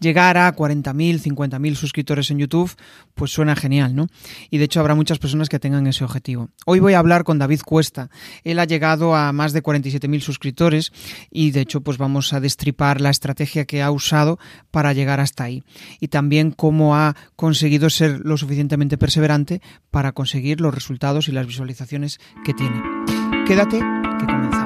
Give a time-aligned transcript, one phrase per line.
[0.00, 2.74] llegar a 40.000, 50.000 suscriptores en YouTube,
[3.14, 4.08] pues suena genial, ¿no?
[4.50, 6.50] Y de hecho habrá muchas personas que tengan ese objetivo.
[6.64, 8.10] Hoy voy a hablar con David Cuesta.
[8.44, 10.92] Él ha llegado a más de 47.000 suscriptores
[11.30, 14.38] y de hecho pues vamos a destripar la estrategia que ha usado
[14.70, 15.62] para llegar hasta ahí.
[16.00, 19.60] Y también cómo ha conseguido ser lo suficientemente perseverante
[19.90, 22.82] para conseguir los resultados y las visualizaciones que tiene.
[23.46, 24.65] Quédate, que comenzamos.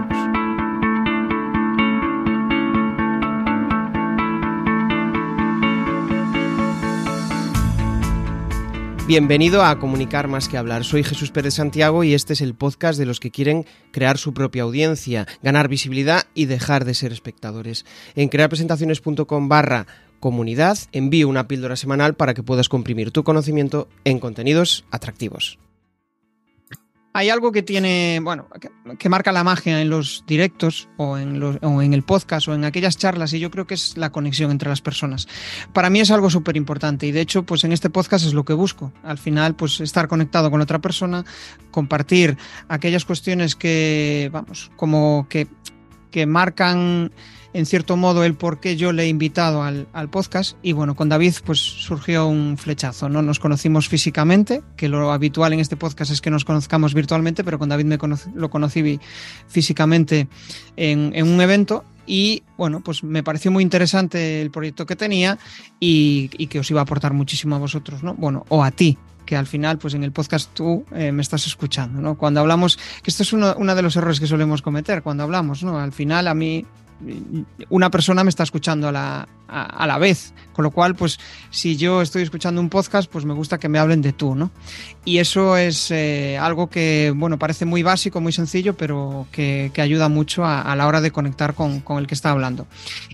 [9.10, 10.84] Bienvenido a Comunicar más que hablar.
[10.84, 14.32] Soy Jesús Pérez Santiago y este es el podcast de los que quieren crear su
[14.32, 17.84] propia audiencia, ganar visibilidad y dejar de ser espectadores.
[18.14, 19.88] En crearpresentaciones.com barra
[20.20, 25.58] comunidad envío una píldora semanal para que puedas comprimir tu conocimiento en contenidos atractivos
[27.12, 28.48] hay algo que tiene, bueno,
[28.98, 32.54] que, marca la magia en los directos o en, los, o en, el podcast o
[32.54, 35.26] en aquellas charlas y yo creo que es la conexión entre las personas.
[35.72, 38.44] Para mí es algo súper importante y de hecho, pues en este podcast es lo
[38.44, 38.92] que busco.
[39.02, 41.24] Al final, pues estar conectado con otra persona,
[41.72, 42.36] compartir
[42.68, 45.48] aquellas cuestiones que, vamos, como que,
[46.12, 47.10] que marcan
[47.52, 51.08] en cierto modo el por qué yo le he invitado al, podcast y bueno, con
[51.08, 53.22] David pues surgió un flechazo, ¿no?
[53.22, 57.58] Nos conocimos físicamente, que lo habitual en este podcast es que nos conozcamos virtualmente, pero
[57.58, 57.98] con David me
[58.34, 59.00] lo conocí
[59.48, 60.28] físicamente
[60.76, 65.38] en, un evento y bueno, pues me pareció muy interesante el proyecto que tenía
[65.78, 68.14] y, que os iba a aportar muchísimo a vosotros, ¿no?
[68.14, 71.46] Bueno, o a ti, que al final, pues en el podcast tú eh, me estás
[71.46, 72.16] escuchando, ¿no?
[72.16, 75.78] Cuando hablamos, que esto es uno, de los errores que solemos cometer cuando hablamos, ¿no?
[75.78, 76.66] Al final a mí
[77.68, 80.32] una persona me está escuchando a la, a, la vez.
[80.52, 81.18] Con lo cual, pues
[81.50, 84.50] si yo estoy escuchando un podcast, pues me gusta que me hablen de tú, ¿no?
[85.04, 90.10] Y eso es eh, algo que, bueno, parece muy básico, muy sencillo, pero que, ayuda
[90.10, 92.66] mucho a, la hora de conectar con, el que está hablando.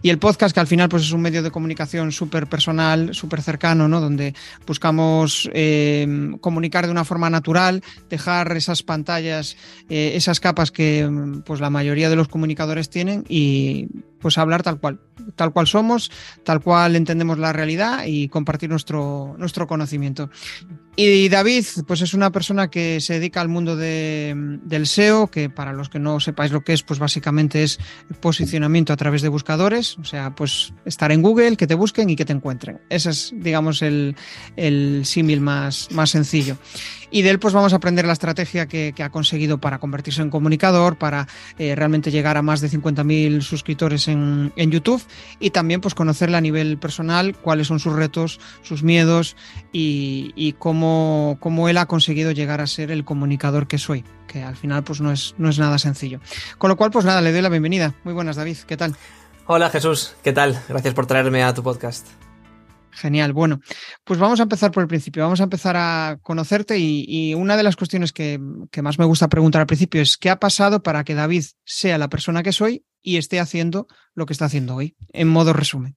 [0.02, 3.40] Y el podcast, que al final pues es un medio de comunicación súper personal, súper
[3.42, 4.00] cercano, ¿no?
[4.00, 4.34] Donde
[4.66, 9.56] buscamos eh, comunicar de una forma natural, dejar esas pantallas,
[9.88, 11.08] eh, esas capas que
[11.44, 13.88] pues la mayoría de los comunicadores tienen y
[14.26, 14.98] pues hablar tal cual,
[15.36, 16.10] tal cual somos,
[16.42, 20.30] tal cual entendemos la realidad y compartir nuestro, nuestro conocimiento.
[20.98, 25.74] Y David, pues es una persona que se dedica al mundo del SEO, que para
[25.74, 27.78] los que no sepáis lo que es, pues básicamente es
[28.20, 32.16] posicionamiento a través de buscadores, o sea, pues estar en Google, que te busquen y
[32.16, 32.80] que te encuentren.
[32.88, 34.16] Ese es, digamos, el,
[34.56, 36.56] el símil más, más sencillo.
[37.10, 40.30] Y de él pues vamos a aprender la estrategia que, ha conseguido para convertirse en
[40.30, 41.28] comunicador, para
[41.58, 45.02] eh, realmente llegar a más de 50.000 suscriptores en, YouTube
[45.38, 49.36] y también pues conocerle a nivel personal cuáles son sus retos, sus miedos
[49.72, 50.85] y, cómo,
[51.40, 55.00] cómo, él ha conseguido llegar a ser el comunicador que soy, que al final pues
[55.00, 56.20] no es, no es nada sencillo.
[56.58, 57.94] Con lo cual pues nada, le doy la bienvenida.
[58.04, 58.96] Muy buenas David, ¿qué tal?
[59.46, 60.60] Hola Jesús, ¿qué tal?
[60.68, 62.06] Gracias por traerme a tu podcast.
[62.96, 63.34] Genial.
[63.34, 63.60] Bueno,
[64.04, 65.22] pues vamos a empezar por el principio.
[65.22, 68.38] Vamos a empezar a conocerte y, una de las cuestiones que,
[68.82, 72.08] más me gusta preguntar al principio es ¿qué ha pasado para que David sea la
[72.08, 74.96] persona que soy y esté haciendo lo que está haciendo hoy?
[75.12, 75.96] En modo resumen.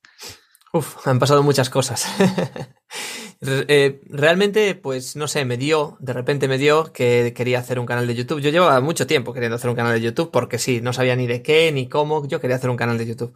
[0.74, 2.06] Uf, han pasado muchas cosas.
[3.42, 7.86] Eh, realmente, pues no sé, me dio, de repente me dio que quería hacer un
[7.86, 8.42] canal de YouTube.
[8.42, 11.26] Yo llevaba mucho tiempo queriendo hacer un canal de YouTube porque sí, no sabía ni
[11.28, 12.28] de qué ni cómo.
[12.28, 13.34] Yo quería hacer un canal de YouTube.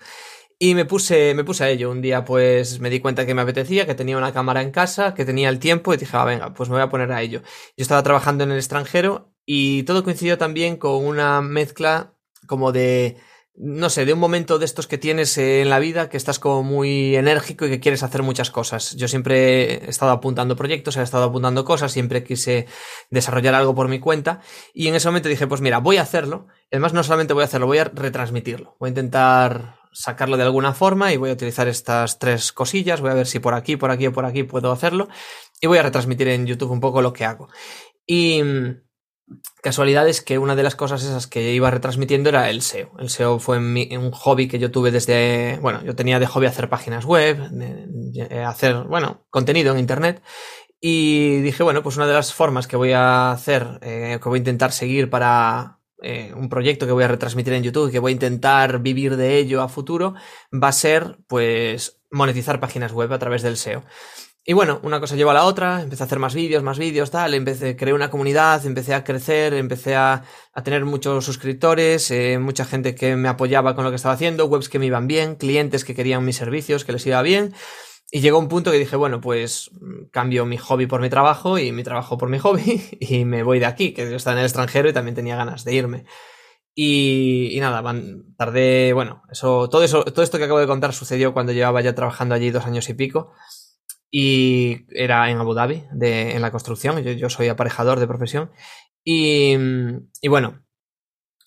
[0.59, 1.92] Y me puse, me puse a ello.
[1.92, 5.13] Un día pues me di cuenta que me apetecía, que tenía una cámara en casa,
[5.13, 7.42] que tenía el tiempo y dije, ah, venga, pues me voy a poner a ello.
[7.78, 12.13] Yo estaba trabajando en el extranjero y todo coincidió también con una mezcla
[12.47, 13.18] como de,
[13.56, 16.64] no sé, de un momento de estos que tienes en la vida que estás como
[16.64, 18.96] muy enérgico y que quieres hacer muchas cosas.
[18.96, 22.66] Yo siempre he estado apuntando proyectos, he estado apuntando cosas, siempre quise
[23.12, 24.42] desarrollar algo por mi cuenta
[24.74, 26.47] y en ese momento dije, pues mira, voy a hacerlo.
[26.72, 28.75] Además, no solamente voy a hacerlo, voy a retransmitirlo.
[28.80, 33.12] Voy a intentar sacarlo de alguna forma y voy a utilizar estas tres cosillas, voy
[33.12, 35.08] a ver si por aquí, por aquí o por aquí puedo hacerlo
[35.62, 37.50] y voy a retransmitir en YouTube un poco lo que hago.
[38.08, 38.81] Y mm,
[39.62, 42.92] casualidad es que una de las cosas esas que iba retransmitiendo era el SEO.
[43.00, 46.70] El SEO fue un hobby que yo tuve desde, bueno, yo tenía de hobby hacer
[46.70, 47.40] páginas web,
[48.46, 50.22] hacer, bueno, contenido en Internet.
[50.86, 54.38] Y dije, bueno, pues una de las formas que voy a hacer, eh, que voy
[54.38, 58.12] a intentar seguir para, eh, un proyecto que voy a retransmitir en YouTube, que voy
[58.12, 60.16] a intentar vivir de ello a futuro,
[60.52, 63.86] va a ser, pues, monetizar páginas web a través del SEO.
[64.45, 67.12] Y bueno, una cosa lleva a la otra, empecé a hacer más vídeos, más vídeos,
[67.12, 70.24] tal, empecé, creé una comunidad, empecé a crecer, empecé a,
[70.66, 74.68] tener muchos suscriptores, eh, mucha gente que me apoyaba con lo que estaba haciendo, webs
[74.68, 77.54] que me iban bien, clientes que querían mis servicios, que les iba bien.
[78.12, 79.72] Y llegó un punto que dije, bueno, pues
[80.12, 83.60] cambio mi hobby por mi trabajo y mi trabajo por mi hobby y me voy
[83.60, 86.06] de aquí, que yo estaba en el extranjero y también tenía ganas de irme.
[86.75, 87.81] Y, nada,
[88.38, 91.95] tardé, bueno, eso, todo eso, todo esto que acabo de contar sucedió cuando llevaba ya
[91.95, 93.31] trabajando allí dos años y pico.
[94.15, 97.01] Y era en Abu Dhabi, de, en la construcción.
[97.01, 98.51] Yo, yo soy aparejador de profesión.
[99.04, 99.56] Y,
[100.21, 100.63] y bueno,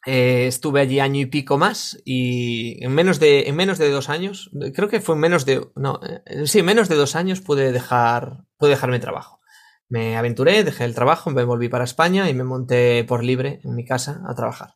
[0.04, 4.08] eh, estuve allí año y pico más y en menos de, en menos de dos
[4.08, 7.70] años, creo que fue en menos de, no, eh, sí, menos de dos años pude
[7.70, 9.40] dejar, pude dejar mi trabajo.
[9.88, 13.76] Me aventuré, dejé el trabajo, me volví para España y me monté por libre en
[13.76, 14.74] mi casa a trabajar.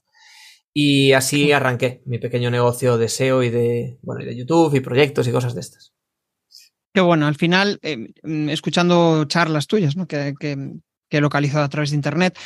[0.73, 4.81] Y así arranqué mi pequeño negocio de SEO y de, bueno, y de YouTube y
[4.81, 5.95] proyectos y cosas de estas.
[6.93, 8.13] Qué bueno, al final, eh,
[8.49, 10.07] escuchando charlas tuyas, ¿no?
[10.07, 10.57] Que, que,
[11.11, 12.39] que he localizado a través de Internet,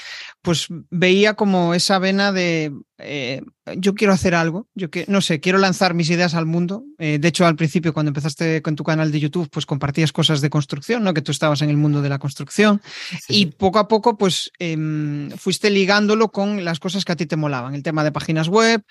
[0.43, 3.43] pues veía como esa vena de eh,
[3.77, 6.85] yo quiero hacer algo, yo que, no sé, quiero lanzar mis ideas al mundo.
[6.99, 10.41] Eh, de hecho, al principio, cuando empezaste con tu canal de YouTube, pues compartías cosas
[10.41, 11.13] de construcción, ¿no?
[11.13, 12.81] Que tú estabas en el mundo de la construcción.
[13.29, 17.37] Y poco a poco, pues em, fuiste ligándolo con las cosas que a ti te
[17.37, 18.83] molaban, el tema de páginas web.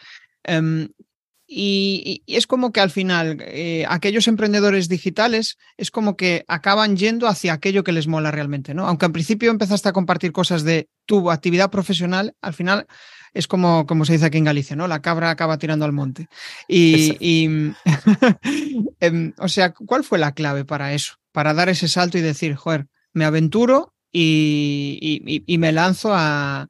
[1.55, 7.27] Y, es como que al final eh, aquellos emprendedores digitales es como que acaban yendo
[7.27, 8.88] hacia aquello que les mola realmente, ¿no?
[8.88, 12.88] Aunque al principio empezaste a compartir cosas de tu actividad profesional, al final
[13.35, 14.88] es como, como se dice aquí en Galicia, ¿no?
[14.88, 16.27] La cabra acaba tirando al monte.
[16.67, 17.45] Y,
[18.99, 21.17] em, o sea, ¿cuál fue la clave para eso?
[21.31, 26.67] Para dar ese salto y decir, joder, me aventuro y, me lanzo a,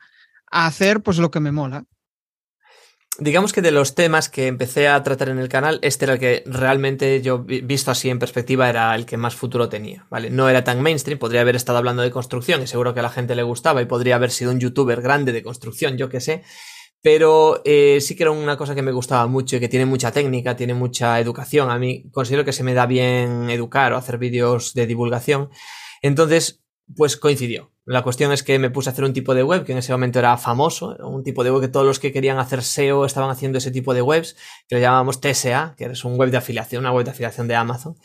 [0.51, 1.85] a hacer pues lo que me mola
[3.19, 6.19] digamos que de los temas que empecé a tratar en el canal, este era el
[6.19, 10.29] que realmente yo, visto así en perspectiva, era el que más futuro tenía, ¿vale?
[10.29, 13.09] No era tan mainstream, podría haber estado hablando de construcción y seguro que a la
[13.09, 16.43] gente le gustaba y podría haber sido un youtuber grande de construcción, yo qué sé,
[17.03, 20.13] pero eh, sí que era una cosa que me gustaba mucho y que tiene mucha
[20.13, 21.69] técnica, tiene mucha educación.
[21.69, 25.49] A mí considero que se me da bien educar o hacer vídeos de divulgación.
[26.01, 26.62] Entonces,
[26.95, 27.71] pues coincidió.
[27.85, 29.91] La cuestión es que me puse a hacer un tipo de web que en ese
[29.91, 33.29] momento era famoso, un tipo de web que todos los que querían hacer SEO estaban
[33.29, 34.37] haciendo ese tipo de webs,
[34.69, 37.55] que le llamábamos TSA, que es un web de afiliación, una web de afiliación de
[37.55, 37.95] Amazon.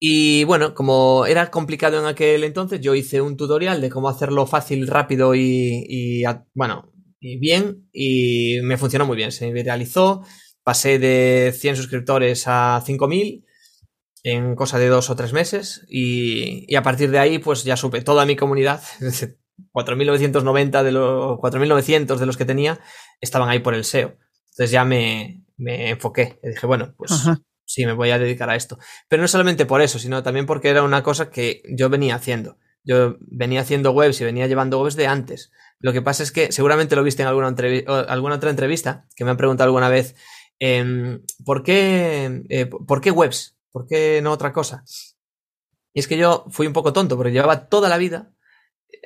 [0.00, 4.46] Y bueno, como era complicado en aquel entonces, yo hice un tutorial de cómo hacerlo
[4.46, 9.30] fácil, rápido y, bueno, y bien, y me funcionó muy bien.
[9.30, 10.22] Se viralizó,
[10.64, 13.44] pasé de 100 suscriptores a 5000
[14.24, 18.00] en cosa de dos o tres meses y, a partir de ahí pues ya supe
[18.00, 18.82] toda mi comunidad,
[19.72, 22.80] 4.990 de los 4.900 de los que tenía
[23.20, 24.16] estaban ahí por el SEO.
[24.50, 27.12] Entonces ya me, me enfoqué y dije, bueno, pues
[27.64, 28.78] sí, me voy a dedicar a esto.
[29.08, 32.56] Pero no solamente por eso, sino también porque era una cosa que yo venía haciendo.
[32.82, 35.52] Yo venía haciendo webs y venía llevando webs de antes.
[35.78, 37.54] Lo que pasa es que seguramente lo viste en alguna,
[38.08, 40.16] alguna otra entrevista que me han preguntado alguna vez,
[40.58, 43.53] em, ¿por, qué, eh, ¿por qué webs?
[43.74, 44.84] ¿Por qué no otra cosa?
[45.92, 48.32] Y es que yo fui un poco tonto, porque llevaba toda la vida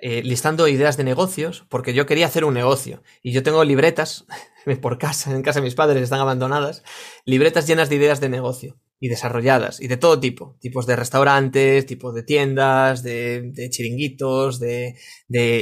[0.03, 3.03] eh, listando ideas de negocios, porque yo quería hacer un negocio.
[3.23, 4.27] Y yo tengo libretas
[4.83, 6.83] por casa, en casa de mis padres están abandonadas,
[7.25, 11.87] libretas llenas de ideas de negocio y desarrolladas, y de todo tipo, tipos de restaurantes,
[11.87, 14.99] tipos de tiendas, de, chiringuitos, de,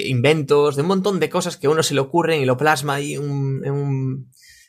[0.06, 3.14] inventos, de un montón de cosas que uno se le ocurren y lo plasma ahí
[3.14, 4.26] en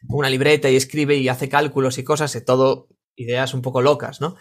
[0.09, 4.21] una libreta y escribe y hace cálculos y cosas, y todo ideas un poco locas,
[4.21, 4.37] ¿no?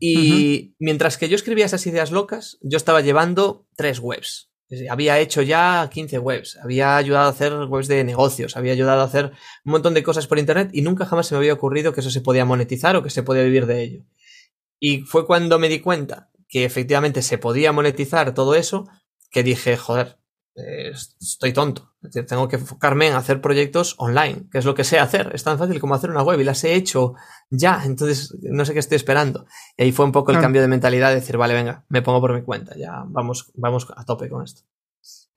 [0.00, 4.50] Y mientras que yo escribía esas ideas locas, yo estaba llevando tres webs.
[4.90, 9.04] Había hecho ya 15 webs, había ayudado a hacer webs de negocios, había ayudado a
[9.04, 9.32] hacer
[9.64, 12.10] un montón de cosas por internet y nunca jamás se me había ocurrido que eso
[12.10, 14.04] se podía monetizar o que se podía vivir de ello.
[14.78, 18.88] Y fue cuando me di cuenta que efectivamente se podía monetizar todo eso
[19.30, 20.17] que dije, joder,
[20.58, 21.92] eh, estoy tonto.
[22.26, 25.30] tengo que enfocarme en hacer proyectos online, que es lo que sé hacer.
[25.34, 27.14] Es tan fácil como hacer una web y las he hecho
[27.50, 27.82] ya.
[27.84, 29.46] Entonces, no sé qué estoy esperando.
[29.76, 32.20] Y ahí fue un poco el cambio de mentalidad de decir, vale, venga, me pongo
[32.20, 32.76] por mi cuenta.
[32.76, 34.62] Ya vamos, vamos a tope con esto.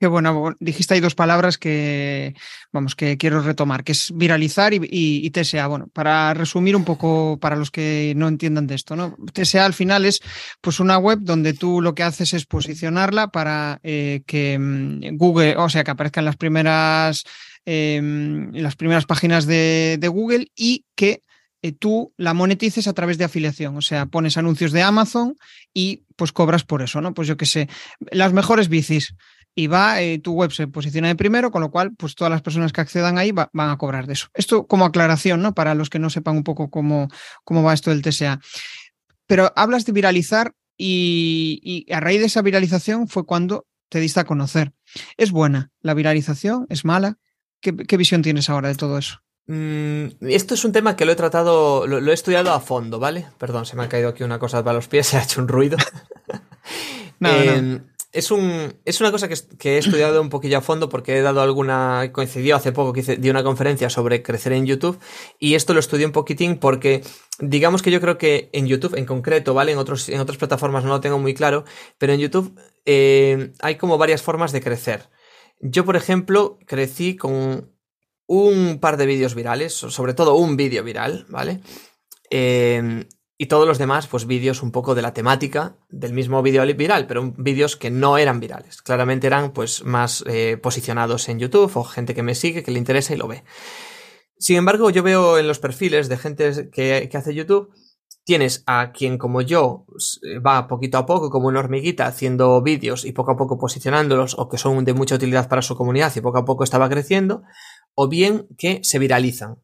[0.01, 2.33] Qué bueno, dijiste ahí dos palabras que,
[2.71, 5.67] vamos, que quiero retomar, que es viralizar y, y, TSA.
[5.67, 9.15] Bueno, para resumir un poco para los que no entiendan de esto, ¿no?
[9.31, 10.19] TSA al final es
[10.59, 15.55] pues una web donde tú lo que haces es posicionarla para eh, que mm, Google,
[15.57, 17.23] o sea, que aparezcan las primeras,
[17.63, 21.21] em, las primeras páginas de, Google y que
[21.61, 25.35] eh, tú la monetices a través de afiliación, o sea, pones anuncios de Amazon
[25.75, 27.13] y pues cobras por eso, ¿no?
[27.13, 27.69] Pues yo qué sé,
[28.09, 29.13] las mejores bicis
[29.53, 32.41] y va, eh, tu web se posiciona de primero, con lo cual, pues todas las
[32.41, 34.27] personas que accedan ahí van a cobrar de eso.
[34.33, 35.53] Esto como aclaración, ¿no?
[35.53, 37.09] Para los que no sepan un poco cómo,
[37.43, 38.39] cómo va esto del TSA.
[39.27, 44.25] Pero hablas de viralizar y, a raíz de esa viralización fue cuando te diste a
[44.25, 44.73] conocer.
[45.17, 46.65] ¿Es buena la viralización?
[46.69, 47.17] ¿Es mala?
[47.59, 49.19] ¿Qué, visión tienes ahora de todo eso?
[49.47, 53.27] Mm, esto es un tema que lo he tratado, lo, he estudiado a fondo, ¿vale?
[53.37, 55.47] Perdón, se me ha caído aquí una cosa para los pies, se ha hecho un
[55.47, 55.77] ruido.
[57.19, 61.17] no, em, es, un, es una cosa que, he estudiado un poquillo a fondo porque
[61.17, 62.11] he dado alguna.
[62.11, 64.99] coincidió hace poco que di una conferencia sobre crecer en YouTube
[65.39, 67.03] y esto lo estudié un poquitín porque
[67.39, 69.71] digamos que yo creo que en YouTube en concreto, ¿vale?
[69.71, 71.63] En, otros, en otras plataformas no lo tengo muy claro,
[71.97, 75.09] pero en YouTube eh, hay como varias formas de crecer.
[75.59, 77.71] Yo, por ejemplo, crecí con
[78.25, 81.61] un par de vídeos virales, sobre todo un vídeo viral, ¿vale?
[82.29, 83.05] Eh,
[83.41, 87.07] y todos los demás, pues vídeos un poco de la temática del mismo vídeo viral,
[87.07, 88.83] pero vídeos que no eran virales.
[88.83, 92.77] Claramente eran pues más eh, posicionados en YouTube o gente que me sigue, que le
[92.77, 93.43] interesa y lo ve.
[94.37, 97.73] Sin embargo, yo veo en los perfiles de gente que, hace YouTube,
[98.25, 99.87] tienes a quien como yo
[100.45, 104.49] va poquito a poco como una hormiguita haciendo vídeos y poco a poco posicionándolos o
[104.49, 107.41] que son de mucha utilidad para su comunidad y poco a poco estaba creciendo,
[107.95, 109.57] o bien que se viralizan.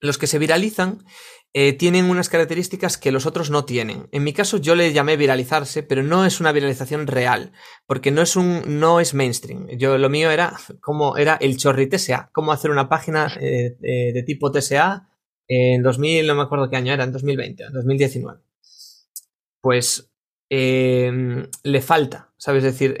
[0.00, 1.04] Los que se viralizan
[1.54, 4.08] eh, tienen unas características que los otros no tienen.
[4.12, 7.52] En mi caso yo le llamé viralizarse, pero no es una viralización real,
[7.86, 9.66] porque no es un no es mainstream.
[9.78, 14.12] Yo lo mío era como era el chorri TSA, cómo hacer una página eh, eh,
[14.12, 15.08] de tipo TSA
[15.48, 18.40] en 2000, no me acuerdo qué año era, en 2020, en 2019.
[19.62, 20.10] Pues
[20.50, 22.64] le falta, ¿sabes?
[22.64, 22.96] Es decir,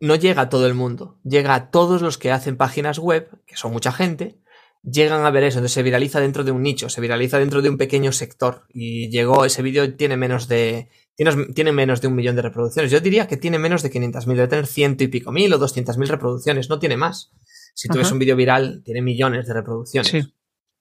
[0.00, 3.56] no llega a todo el mundo, llega a todos los que hacen páginas web, que
[3.56, 4.38] son mucha gente,
[4.82, 7.70] llegan a ver eso, entonces se viraliza dentro de un nicho, se viraliza dentro de
[7.70, 12.14] un pequeño sector y llegó, ese vídeo tiene menos de tiene, tiene, menos de un
[12.14, 12.92] millón de reproducciones.
[12.92, 16.06] Yo diría que tiene menos de 500.000, debe tener ciento y pico mil o 200.000
[16.06, 17.32] reproducciones, no tiene más.
[17.74, 20.32] Si tú ves un vídeo viral, tiene millones de reproducciones.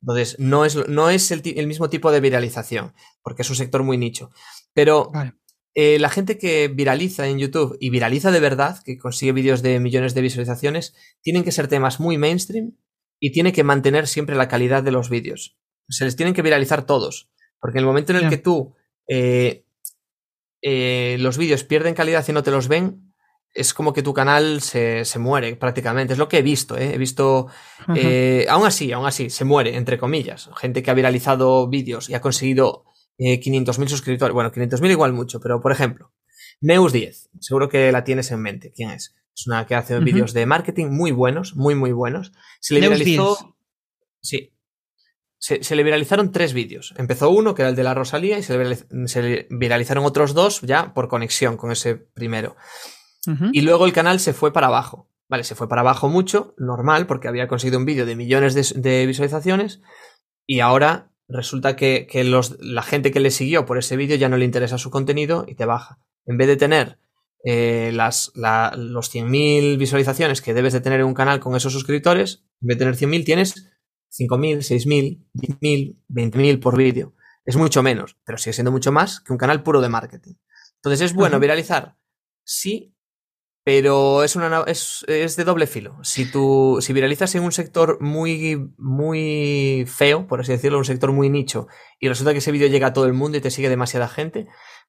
[0.02, 3.98] Entonces, no es, no es el, mismo tipo de viralización, porque es un sector muy
[3.98, 4.30] nicho.
[4.74, 5.12] Pero
[5.74, 9.80] eh, la gente que viraliza en YouTube y viraliza de verdad, que consigue vídeos de
[9.80, 12.74] millones de visualizaciones, tienen que ser temas muy mainstream
[13.20, 15.58] y tiene que mantener siempre la calidad de los vídeos.
[15.90, 18.76] Se les tienen que viralizar todos, porque en el momento en el que tú
[19.08, 19.66] eh,
[20.62, 23.14] eh, los vídeos pierden calidad y no te los ven,
[23.54, 26.14] es como que tu canal se, muere prácticamente.
[26.14, 26.94] Es lo que he visto, ¿eh?
[26.94, 27.48] he visto...
[27.88, 30.50] aún así, aún así, se muere, entre comillas.
[30.58, 32.86] Gente que ha viralizado vídeos y ha conseguido
[33.18, 34.34] 500.000 suscriptores.
[34.34, 36.12] Bueno, 500.000 igual mucho, pero por ejemplo,
[36.62, 38.72] Neus 10, seguro que la tienes en mente.
[38.76, 39.16] ¿Quién es?
[39.38, 42.32] Es una que hace vídeos de marketing muy buenos, muy, muy buenos.
[42.60, 43.56] Se le viralizó.
[44.20, 44.52] Sí.
[45.38, 46.96] Se, le viralizaron tres vídeos.
[46.98, 48.58] Empezó uno, que era el de la Rosalía, y se
[49.22, 52.56] le, viralizaron otros dos ya por conexión con ese primero.
[53.52, 55.12] Y luego el canal se fue para abajo.
[55.30, 59.06] Vale, se fue para abajo mucho, normal, porque había conseguido un vídeo de millones de,
[59.06, 59.82] visualizaciones.
[60.48, 64.38] Y ahora resulta que, los, la gente que le siguió por ese vídeo ya no
[64.38, 66.00] le interesa su contenido y te baja.
[66.26, 67.00] En vez de tener
[67.44, 72.44] eh, las, los 100.000 visualizaciones que debes de tener en un canal con esos suscriptores,
[72.62, 73.56] en vez de tener 100.000 tienes
[74.12, 77.14] 5.000, 6.000, 10.000, 20.000 por vídeo.
[77.46, 80.34] Es mucho menos, pero sigue siendo mucho más que un canal puro de marketing.
[80.76, 81.96] Entonces, ¿es bueno viralizar?
[82.44, 82.94] Sí,
[83.68, 85.98] pero es, una, es, es, de doble filo.
[86.02, 91.12] Si, tú, si viralizas en un sector muy, muy feo, por así decirlo, un sector
[91.12, 91.68] muy nicho,
[92.00, 94.48] y resulta que ese vídeo llega a todo el mundo y te sigue demasiada gente,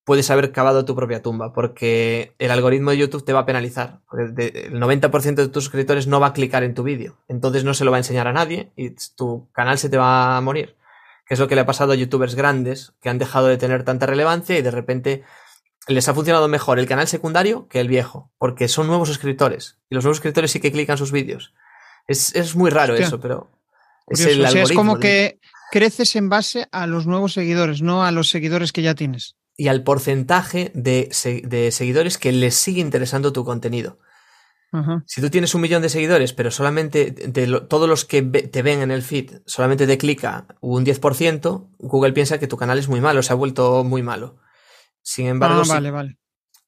[0.09, 4.01] puedes haber cavado tu propia tumba, porque el algoritmo de YouTube te va a penalizar.
[4.11, 7.85] El 90% de tus suscriptores no va a clicar en tu vídeo, entonces no se
[7.85, 10.77] lo va a enseñar a nadie y tu canal se te va a morir.
[11.27, 13.85] Que es lo que le ha pasado a youtubers grandes que han dejado de tener
[13.85, 15.25] tanta relevancia y de repente
[15.89, 19.95] les ha funcionado mejor el canal secundario que el viejo, porque son nuevos suscriptores y
[19.95, 21.53] los nuevos suscriptores sí que clican sus vídeos.
[22.07, 23.51] Es, muy raro eso, pero
[24.07, 25.39] es el es como que
[25.71, 29.67] creces en base a los nuevos seguidores, no a los seguidores que ya tienes y
[29.67, 33.99] al porcentaje de, seguidores que les sigue interesando tu contenido.
[35.07, 38.83] Si tú tienes un millón de seguidores, pero solamente de todos los que te ven
[38.83, 43.01] en el feed solamente te clica un 10%, Google piensa que tu canal es muy
[43.01, 44.39] malo, se ha vuelto muy malo.
[45.03, 46.19] Sin embargo, ah, vale, vale.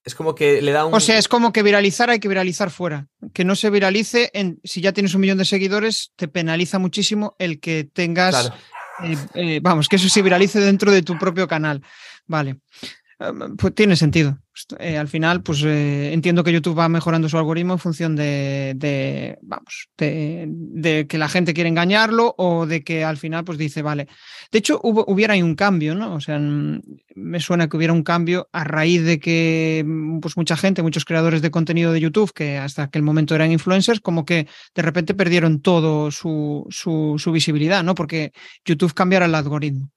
[0.03, 0.95] es como que le da un...
[0.95, 3.07] O sea, es como que viralizar hay que viralizar fuera.
[3.33, 7.35] Que no se viralice, en, si ya tienes un millón de seguidores, te penaliza muchísimo
[7.37, 8.51] el que tengas...
[9.03, 11.81] Eh, eh, vamos, que eso se viralice dentro de tu propio canal.
[12.27, 12.57] Vale.
[13.57, 14.39] Pues tiene sentido.
[14.79, 19.37] Eh, al final, pues eh, entiendo que YouTube va mejorando su algoritmo en función de,
[19.41, 24.07] vamos, de, que la gente quiere engañarlo o de que al final, pues dice, vale.
[24.51, 26.15] De hecho, hubo, hubiera un cambio, ¿no?
[26.15, 29.85] O sea, me suena que hubiera un cambio a raíz de que,
[30.21, 33.99] pues mucha gente, muchos creadores de contenido de YouTube, que hasta aquel momento eran influencers,
[33.99, 37.93] como que de repente perdieron todo su, su, su visibilidad, ¿no?
[37.93, 38.31] Porque
[38.65, 39.91] YouTube cambiara el algoritmo.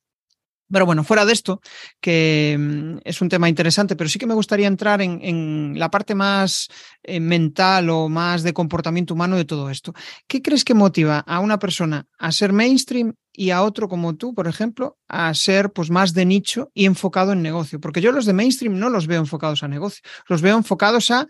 [0.74, 1.60] Pero bueno, fuera de esto,
[2.00, 6.16] que mm, es un tema interesante, pero sí que me gustaría entrar en, la parte
[6.16, 6.68] más
[7.04, 9.94] eh, mental o más de comportamiento humano de todo esto.
[10.26, 14.34] ¿Qué crees que motiva a una persona a ser mainstream y a otro como tú,
[14.34, 17.78] por ejemplo, a ser pues más de nicho y enfocado en negocio?
[17.78, 21.28] Porque yo los de mainstream no los veo enfocados a negocio, los veo enfocados a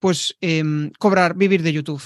[0.00, 2.02] pues em, cobrar, vivir de YouTube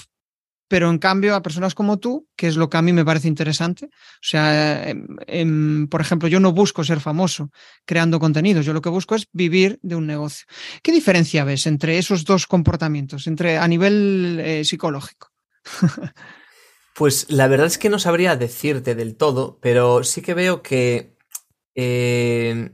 [0.67, 3.27] pero en cambio a personas como tú, que es lo que a mí me parece
[3.27, 7.51] interesante, o sea, em, em, por ejemplo, yo no busco ser famoso
[7.85, 10.45] creando contenidos, yo lo que busco es vivir de un negocio.
[10.81, 15.31] ¿Qué diferencia ves entre esos dos comportamientos, entre a nivel eh, psicológico?
[16.95, 21.15] pues la verdad es que no sabría decirte del todo, pero sí que veo que
[21.75, 22.71] eh,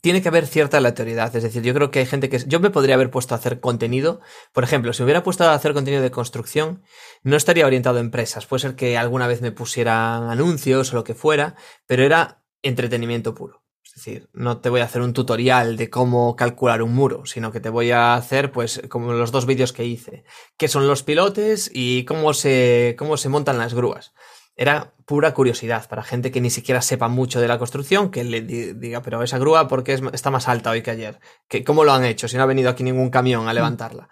[0.00, 1.34] tiene que haber cierta aleatoriedad.
[1.36, 2.38] Es decir, yo creo que hay gente que.
[2.46, 4.20] Yo me podría haber puesto a hacer contenido.
[4.52, 6.82] Por ejemplo, si me hubiera puesto a hacer contenido de construcción,
[7.22, 8.46] no estaría orientado a empresas.
[8.46, 11.56] Puede ser que alguna vez me pusieran anuncios o lo que fuera,
[11.86, 13.62] pero era entretenimiento puro.
[13.84, 17.52] Es decir, no te voy a hacer un tutorial de cómo calcular un muro, sino
[17.52, 20.24] que te voy a hacer, pues, como los dos vídeos que hice.
[20.58, 24.12] ¿Qué son los pilotes y cómo se, cómo se montan las grúas?
[24.56, 28.40] Era pura curiosidad para gente que ni siquiera sepa mucho de la construcción, que le
[28.40, 31.20] diga, pero esa grúa, ¿por qué está más alta hoy que ayer?
[31.46, 32.26] ¿Qué, ¿Cómo lo han hecho?
[32.26, 33.54] Si no ha venido aquí ningún camión a mm.
[33.54, 34.08] levantarla.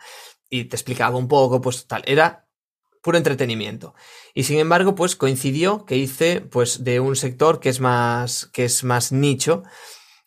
[0.48, 2.46] Y te explicaba un poco, pues tal, era
[3.02, 3.94] puro entretenimiento.
[4.34, 8.64] Y sin embargo, pues coincidió que hice, pues, de un sector que es más, que
[8.64, 9.62] es más nicho,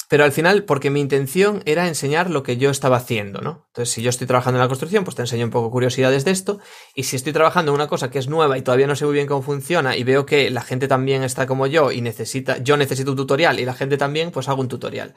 [0.08, 3.66] pero al final, porque mi intención era enseñar lo que yo estaba haciendo, ¿no?
[3.68, 6.32] Entonces, si yo estoy trabajando en la construcción, pues te enseño un poco curiosidades de
[6.32, 6.60] esto,
[6.96, 9.16] y si estoy trabajando en una cosa que es nueva y todavía no sé muy
[9.16, 12.78] bien cómo funciona, y veo que la gente también está como yo y necesita, yo
[12.78, 15.14] necesito un tutorial y la gente también, pues hago un tutorial.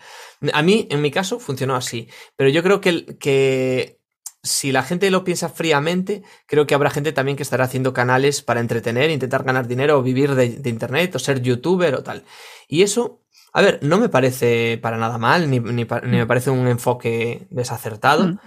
[0.52, 4.00] A mí, en mi caso, funcionó así, pero yo creo que, que
[4.42, 8.42] si la gente lo piensa fríamente, creo que habrá gente también que estará haciendo canales
[8.42, 12.24] para entretener, intentar ganar dinero o vivir de, de internet o ser youtuber o tal.
[12.66, 13.20] Y eso
[13.52, 16.26] a ver, no me parece para nada mal, ni, me mm.
[16.26, 18.38] parece un enfoque desacertado, mm.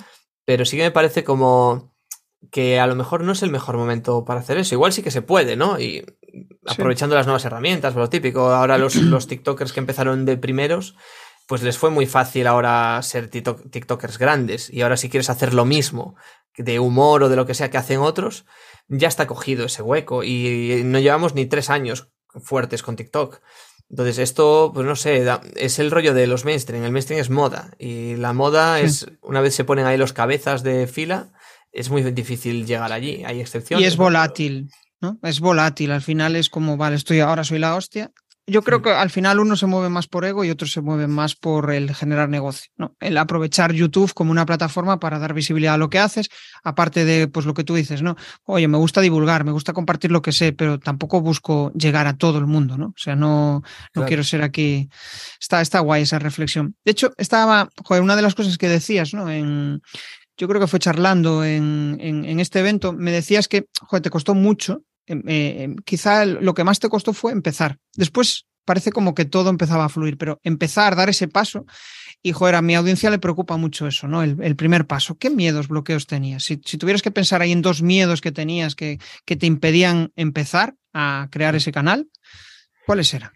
[0.46, 1.94] pero sí que me parece como
[2.52, 4.76] que a lo mejor no es el mejor momento para hacer eso.
[4.76, 5.80] Igual sí que se puede, ¿no?
[5.80, 6.06] Y
[6.66, 8.52] aprovechando las nuevas herramientas, lo típico.
[8.52, 10.96] Ahora los, los TikTokers que empezaron de primeros,
[11.48, 14.70] pues les fue muy fácil ahora ser TikTokers grandes.
[14.70, 16.16] Y ahora si quieres hacer lo mismo
[16.58, 18.46] de humor o de lo que sea que hacen otros,
[18.88, 20.24] ya está cogido ese hueco.
[20.24, 22.10] Y no llevamos ni tres años
[22.42, 23.42] fuertes con TikTok.
[23.94, 25.24] Entonces, esto, pues no sé,
[25.56, 26.84] es el rollo de los mainstream.
[26.84, 27.70] El mainstream es moda.
[27.78, 31.32] Y la moda es, una vez se ponen ahí los cabezas de fila,
[31.72, 33.24] es muy difícil llegar allí.
[33.24, 33.84] Hay excepciones.
[33.84, 35.20] Y es volátil, ¿no?
[35.22, 35.92] Es volátil.
[35.92, 38.12] Al final es como, vale, estoy ahora soy la hostia
[38.46, 41.08] yo creo que al final uno se mueve más por ego y otro se mueve
[41.08, 42.96] más por el generar negocio, ¿no?
[43.00, 46.30] El aprovechar YouTube como una plataforma para dar visibilidad a lo que haces,
[46.64, 48.18] aparte de pues lo que tú dices, ¿no?
[48.44, 52.18] Oye, me gusta divulgar, me gusta compartir lo que sé, pero tampoco busco llegar a
[52.18, 52.88] todo el mundo, ¿no?
[52.88, 53.64] O sea, no,
[53.96, 54.90] no quiero ser aquí.
[55.40, 56.76] Está, está guay esa reflexión.
[56.84, 59.30] De hecho, estaba, joder, una de las cosas que decías, ¿no?
[59.30, 59.82] En,
[60.36, 64.10] yo creo que fue charlando en, en, en este evento, me decías que, joder, te
[64.10, 67.80] costó mucho eh, em, quizá lo que más te costó fue empezar.
[67.96, 71.66] Después parece como que todo empezaba a fluir, pero empezar, dar ese paso.
[72.22, 74.24] Y joder, a mi audiencia le preocupa mucho eso, ¿no?
[74.24, 75.16] El, primer paso.
[75.16, 76.44] ¿Qué miedos, bloqueos tenías?
[76.44, 80.76] Si, tuvieras que pensar ahí en dos miedos que tenías que, que te impedían empezar
[80.94, 82.08] a crear ese canal,
[82.86, 83.32] ¿cuáles eran?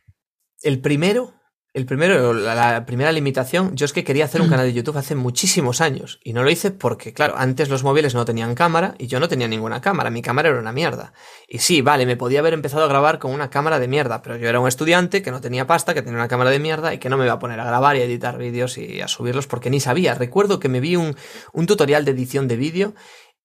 [0.62, 1.37] El primero
[1.78, 5.14] el primero, la, primera limitación, yo es que quería hacer un canal de YouTube hace
[5.14, 9.06] muchísimos años y no lo hice porque, claro, antes los móviles no tenían cámara y
[9.06, 11.14] yo no tenía ninguna cámara, mi cámara era una mierda.
[11.48, 14.38] Y sí, vale, me podía haber empezado a grabar con una cámara de mierda, pero
[14.38, 16.98] yo era un estudiante que no tenía pasta, que tenía una cámara de mierda y
[16.98, 19.46] que no me iba a poner a grabar y a editar vídeos y a subirlos
[19.46, 20.16] porque ni sabía.
[20.16, 21.16] Recuerdo que me vi un,
[21.54, 22.96] un tutorial de edición de vídeo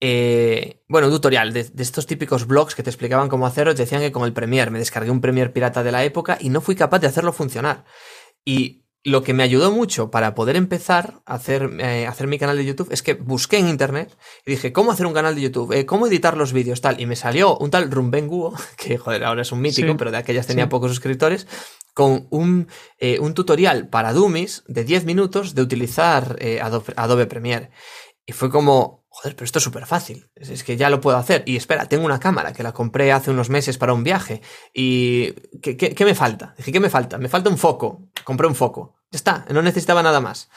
[0.04, 4.00] eh, bueno, un tutorial de, estos típicos blogs que te explicaban cómo hacerlo, te decían
[4.00, 6.74] que con el Premiere me descargué un Premiere pirata de la época y no fui
[6.74, 7.84] capaz de hacerlo funcionar.
[8.44, 12.56] Y lo que me ayudó mucho para poder empezar a hacer, eh, hacer mi canal
[12.56, 15.72] de YouTube es que busqué en internet y dije, ¿cómo hacer un canal de YouTube?
[15.72, 16.80] Eh, ¿Cómo editar los vídeos?
[16.80, 17.00] Tal.
[17.00, 20.46] Y me salió un tal Rumbenguo, que joder, ahora es un mítico, pero de aquellas
[20.46, 21.48] tenía pocos suscriptores,
[21.94, 27.70] con un, eh, un, tutorial para Dummies de 10 minutos de utilizar Adobe, Adobe Premiere.
[28.24, 31.42] Y fue como, joder, pero esto es súper fácil, es, que ya lo puedo hacer.
[31.46, 34.40] Y espera, tengo una cámara que la compré hace unos meses para un viaje.
[34.72, 36.54] ¿Y qué, qué, me falta?
[36.56, 37.18] Dije, ¿qué me falta?
[37.18, 38.08] Me falta un foco.
[38.24, 38.96] Compré un foco.
[39.10, 40.48] Ya está, no necesitaba nada más.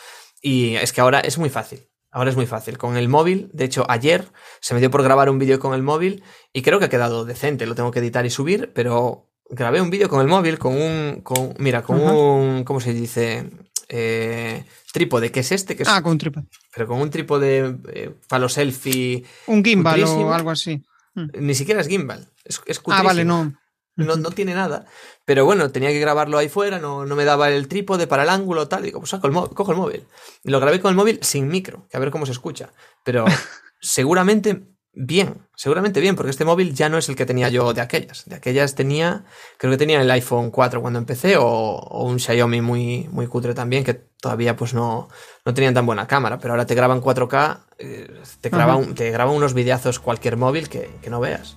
[0.42, 1.90] Y es que ahora es muy fácil.
[2.12, 2.78] Ahora es muy fácil.
[2.78, 4.30] Con el móvil, de hecho, ayer
[4.62, 7.26] se me dio por grabar un vídeo con el móvil y creo que ha quedado
[7.26, 7.66] decente.
[7.66, 11.20] Lo tengo que editar y subir, pero grabé un vídeo con el móvil, con un.
[11.24, 12.64] Con, mira, con un.
[12.64, 13.50] ¿Cómo se dice?
[13.90, 15.76] Eh, trípode, que es este.
[15.76, 16.46] Que es, ah, con un trípode.
[16.74, 18.14] Pero con un trípode eh,
[18.50, 19.24] selfie.
[19.48, 20.84] Un gimbal o algo así.
[21.14, 21.28] Hmm.
[21.40, 22.28] Ni siquiera es gimbal.
[22.44, 23.54] Es, ah, vale, no.
[23.96, 24.86] no, no, tiene nada.
[25.26, 28.30] Pero bueno, tenía que grabarlo ahí fuera, no, no me daba el trípode para el
[28.30, 28.84] ángulo, tal.
[28.84, 30.04] Y digo, pues saco el cojo el móvil.
[30.44, 32.72] Y lo grabé con el móvil sin micro, que a ver cómo se escucha.
[33.04, 33.26] Pero
[33.80, 37.82] seguramente bien, seguramente bien, porque este móvil ya no es el que tenía yo de
[37.82, 38.26] aquellas.
[38.26, 39.26] De aquellas tenía,
[39.58, 43.84] creo que tenía el iPhone 4 cuando empecé, o, un Xiaomi muy, muy cutre también,
[43.84, 45.10] que todavía pues no,
[45.46, 49.32] no tenían tan buena cámara, pero ahora te graban 4K, eh, te, graba, te graba
[49.32, 51.56] unos videazos cualquier móvil que, que no veas.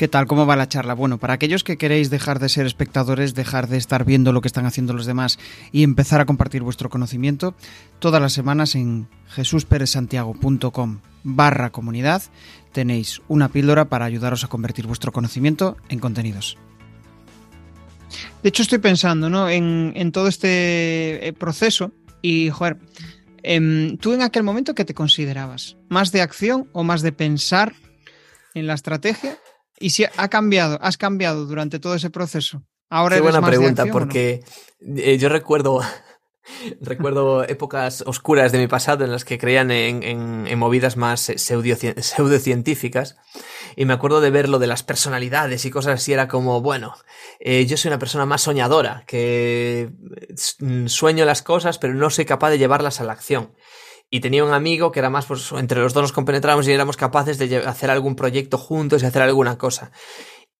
[0.00, 0.26] ¿Qué tal?
[0.26, 0.94] ¿Cómo va la charla?
[0.94, 4.48] Bueno, para aquellos que queréis dejar de ser espectadores, dejar de estar viendo lo que
[4.48, 5.38] están haciendo los demás
[5.72, 7.54] y empezar a compartir vuestro conocimiento,
[7.98, 12.22] todas las semanas en jesusperezsantiago.com barra comunidad
[12.72, 16.56] tenéis una píldora para ayudaros a convertir vuestro conocimiento en contenidos.
[18.42, 19.50] De hecho, estoy pensando ¿no?
[19.50, 22.78] en, todo este eh, proceso y, joder,
[23.42, 25.76] em, tú en aquel momento, ¿qué te considerabas?
[25.90, 27.74] ¿Más de acción o más de pensar
[28.54, 29.36] en la estrategia
[29.80, 32.62] ¿Y si ha cambiado, has cambiado durante todo ese proceso?
[32.90, 34.44] Ahora Qué buena pregunta, porque
[34.96, 35.80] eh, yo recuerdo,
[36.82, 43.16] recuerdo épocas oscuras de mi pasado en las que creían en, movidas más pseudocientíficas
[43.74, 46.94] y me acuerdo de ver lo de las personalidades y cosas así, era como, bueno,
[47.38, 49.92] eh, yo soy una persona más soñadora, que
[50.58, 53.54] mm, sueño las cosas pero no soy capaz de llevarlas a la acción
[54.10, 56.96] y tenía un amigo que era más, pues entre los dos nos compenetrábamos y éramos
[56.96, 59.92] capaces de hacer algún proyecto juntos y hacer alguna cosa.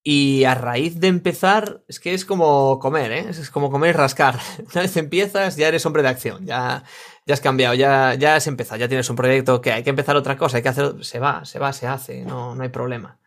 [0.02, 3.26] Y a raíz de empezar, es que es como comer, ¿eh?
[3.28, 4.38] Es como comer y rascar.
[4.72, 6.84] Una vez empiezas, ya eres hombre de acción, ya,
[7.26, 10.16] ya has cambiado, ya, ya has empezado, ya tienes un proyecto que hay que empezar
[10.16, 13.18] otra cosa, hay que hacer, se va, se va, se hace, no, no hay problema.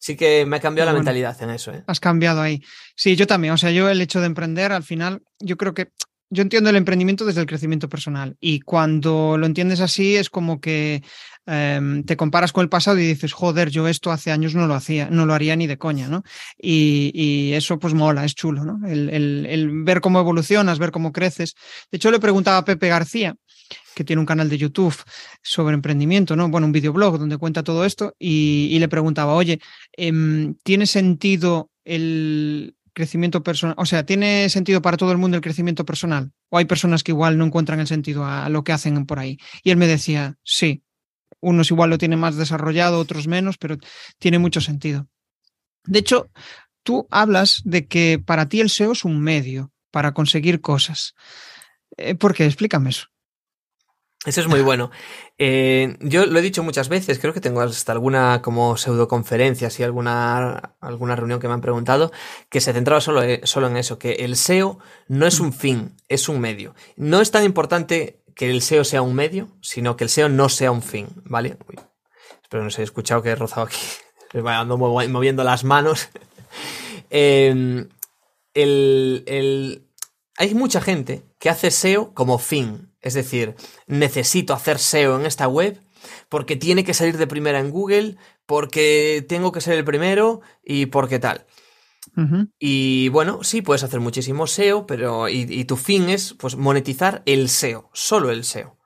[0.00, 1.84] Sí que me ha cambiado la mentalidad en eso, ¿eh?
[1.86, 2.62] Has cambiado ahí.
[2.96, 3.52] Sí, yo también.
[3.52, 5.92] O sea, yo el hecho de emprender, al final, yo creo que
[6.30, 10.60] yo entiendo el emprendimiento desde el crecimiento personal y cuando lo entiendes así es como
[10.60, 11.02] que
[11.46, 14.74] em, te comparas con el pasado y dices, joder, yo esto hace años no lo
[14.74, 16.22] hacía, no lo haría ni de coña, ¿no?
[16.58, 18.86] Y, eso pues mola, es chulo, ¿no?
[18.86, 21.54] El, ver cómo evolucionas, ver cómo creces.
[21.90, 23.34] De hecho, le preguntaba a Pepe García,
[23.94, 24.94] que tiene un canal de YouTube
[25.42, 26.48] sobre emprendimiento, ¿no?
[26.48, 29.60] Bueno, un videoblog donde cuenta todo esto y, le preguntaba, oye,
[29.92, 35.40] em, ¿tiene sentido el, crecimiento personal, o sea, ¿tiene sentido para todo el mundo el
[35.40, 36.32] crecimiento personal?
[36.50, 39.38] ¿O hay personas que igual no encuentran el sentido a lo que hacen por ahí?
[39.62, 40.82] Y él me decía, sí,
[41.40, 43.78] unos igual lo tienen más desarrollado, otros menos, pero
[44.18, 45.06] tiene mucho sentido.
[45.84, 46.28] De hecho,
[46.82, 51.14] tú hablas de que para ti el SEO es un medio para conseguir cosas.
[51.96, 52.46] Eh, ¿Por qué?
[52.46, 53.06] Explícame eso.
[54.28, 54.90] Eso es muy bueno.
[55.38, 59.82] Eh, yo lo he dicho muchas veces, creo que tengo hasta alguna como pseudoconferencia, y
[59.82, 62.12] alguna, alguna reunión que me han preguntado,
[62.50, 65.96] que se centraba solo, eh, solo en eso, que el SEO no es un fin,
[66.08, 66.74] es un medio.
[66.96, 70.50] No es tan importante que el SEO sea un medio, sino que el SEO no
[70.50, 71.56] sea un fin, ¿vale?
[72.42, 73.78] espero no se haya escuchado que he rozado aquí,
[74.46, 76.10] ando moviendo las manos.
[77.10, 77.88] Em,
[78.54, 83.54] hay mucha gente que hace SEO como fin, es decir,
[83.86, 85.80] necesito hacer SEO en esta web
[86.28, 90.86] porque tiene que salir de primera en Google, porque tengo que ser el primero y
[90.86, 91.46] porque tal.
[92.58, 97.48] Y bueno, sí, puedes hacer muchísimo SEO, pero y, tu fin es pues monetizar el
[97.48, 98.76] SEO, solo el SEO.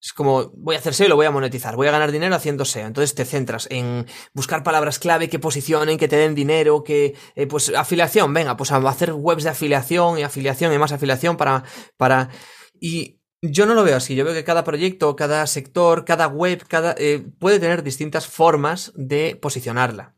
[0.00, 2.36] Es como, voy a hacer SEO y lo voy a monetizar, voy a ganar dinero
[2.36, 2.86] haciendo SEO.
[2.86, 7.46] Entonces te centras en buscar palabras clave que posicionen, que te den dinero, que, eh,
[7.48, 11.64] pues, afiliación, venga, pues a hacer webs de afiliación y afiliación y más afiliación para,
[11.96, 12.28] para,
[12.80, 14.14] y yo no lo veo así.
[14.14, 18.92] Yo veo que cada proyecto, cada sector, cada web, cada, eh, puede tener distintas formas
[18.94, 20.14] de posicionarla.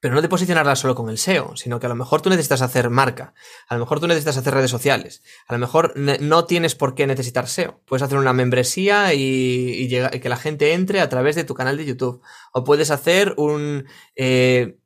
[0.00, 2.62] Pero no de posicionarla solo con el SEO, sino que a lo mejor tú necesitas
[2.62, 3.34] hacer marca,
[3.68, 7.04] a lo mejor tú necesitas hacer redes sociales, a lo mejor no tienes por qué
[7.08, 7.80] necesitar SEO.
[7.84, 11.86] Puedes hacer una membresía y, que la gente entre a través de tu canal de
[11.86, 12.22] YouTube.
[12.52, 13.86] O puedes hacer un...
[14.14, 14.78] Eh,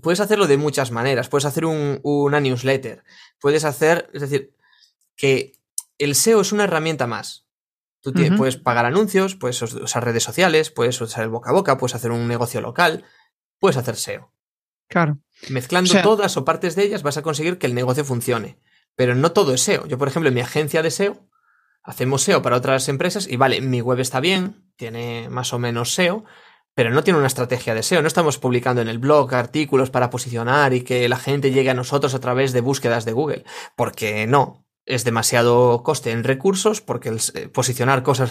[0.00, 1.28] puedes hacerlo de muchas maneras.
[1.28, 3.02] Puedes hacer una newsletter.
[3.40, 4.10] Puedes hacer...
[4.12, 4.54] Es decir,
[5.16, 5.61] que
[6.04, 7.46] el SEO es una herramienta más.
[8.02, 11.94] Tú puedes pagar anuncios, puedes usar redes sociales, puedes usar el boca a boca, puedes
[11.94, 13.04] hacer un negocio local,
[13.60, 14.32] puedes hacer SEO.
[14.88, 15.18] Claro.
[15.48, 18.58] Mezclando todas o partes de ellas vas a conseguir que el negocio funcione.
[18.96, 19.86] Pero no todo es SEO.
[19.86, 21.28] Yo, por ejemplo, en mi agencia de SEO,
[21.84, 25.94] hacemos SEO para otras empresas y vale, mi web está bien, tiene más o menos
[25.94, 26.24] SEO,
[26.74, 28.02] pero no tiene una estrategia de SEO.
[28.02, 31.74] No estamos publicando en el blog artículos para posicionar y que la gente llegue a
[31.74, 33.44] nosotros a través de búsquedas de Google.
[33.76, 38.30] Porque no es demasiado coste en recursos porque el, eh, posicionar cosas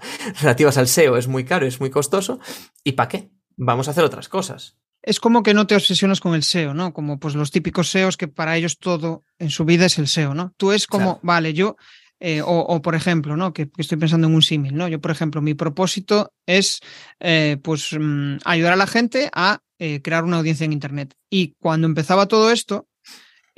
[0.40, 2.40] relativas al SEO es muy caro, es muy costoso.
[2.84, 3.30] ¿Y para qué?
[3.56, 4.78] Vamos a hacer otras cosas.
[5.02, 6.92] Es como que no te obsesionas con el SEO, ¿no?
[6.92, 10.34] Como pues los típicos SEOs que para ellos todo en su vida es el SEO,
[10.34, 10.54] ¿no?
[10.56, 11.76] Tú es como, vale, yo,
[12.20, 13.52] eh, o, por ejemplo, ¿no?
[13.52, 14.86] Que, estoy pensando en un símil, ¿no?
[14.86, 16.80] Yo, por ejemplo, mi propósito es,
[17.18, 19.60] eh, pues, mm, ayudar a la gente a
[20.04, 21.16] crear una audiencia en Internet.
[21.28, 22.86] Y cuando empezaba todo esto,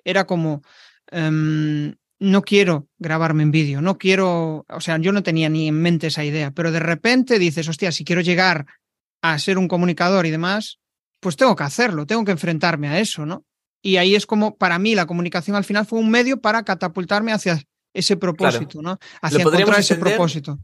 [0.02, 0.62] era como,
[1.10, 5.80] em, no quiero grabarme en vídeo, no quiero, o sea, yo no tenía ni en
[5.80, 8.66] mente esa idea, pero de repente dices, hostia, si quiero llegar
[9.20, 10.78] a ser un comunicador y demás,
[11.20, 13.44] pues tengo que hacerlo, tengo que enfrentarme a eso, ¿no?
[13.82, 17.32] Y ahí es como, para mí, la comunicación al final fue un medio para catapultarme
[17.32, 18.98] hacia ese propósito, ¿no?
[19.20, 20.58] Hacia encontrar ese propósito.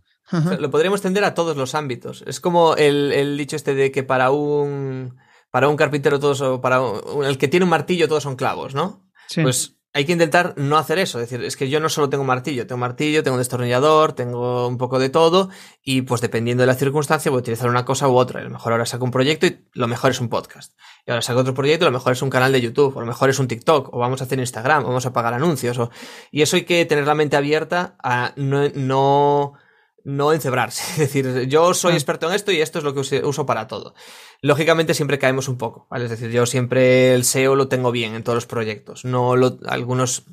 [0.58, 2.24] Lo podríamos tender a todos los ámbitos.
[2.26, 5.18] Es como el, dicho este de que para un
[5.50, 6.80] para un carpintero todos para
[7.24, 9.10] el que tiene un martillo todos son clavos, ¿no?
[9.26, 9.42] Sí.
[9.42, 11.20] Pues hay que intentar no hacer eso.
[11.20, 14.78] Es decir, es que yo no solo tengo martillo, tengo martillo, tengo destornillador, tengo un
[14.78, 15.50] poco de todo,
[15.82, 18.40] y pues dependiendo de la circunstancia voy a utilizar una cosa u otra.
[18.40, 20.74] A lo mejor ahora saco un proyecto y lo mejor es un podcast.
[21.06, 23.06] Y ahora saco otro proyecto y lo mejor es un canal de YouTube, o lo
[23.06, 25.78] mejor es un TikTok, o vamos a hacer Instagram, o vamos a pagar anuncios.
[25.78, 25.90] O...
[26.30, 29.54] Y eso hay que tener la mente abierta a no, no
[30.04, 30.82] no encebrarse.
[30.92, 31.96] Es decir, yo soy ah.
[31.96, 33.94] experto en esto y esto es lo que uso para todo.
[34.42, 36.04] Lógicamente siempre caemos un poco, ¿vale?
[36.04, 39.04] Es decir, yo siempre el SEO lo tengo bien en todos los proyectos.
[39.04, 40.24] No lo, algunos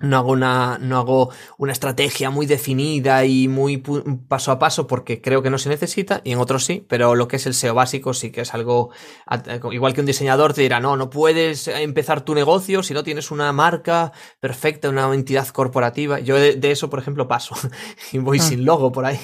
[0.00, 3.82] no hago una, no hago una estrategia muy definida y muy
[4.28, 7.26] paso a paso porque creo que no se necesita y en otros sí, pero lo
[7.26, 8.90] que es el SEO básico sí que es algo,
[9.72, 13.30] igual que un diseñador te dirá, no, no puedes empezar tu negocio si no tienes
[13.30, 16.20] una marca perfecta, una entidad corporativa.
[16.20, 17.56] Yo de, eso, por ejemplo, paso
[18.12, 18.42] y voy ah.
[18.42, 19.18] sin logo por ahí.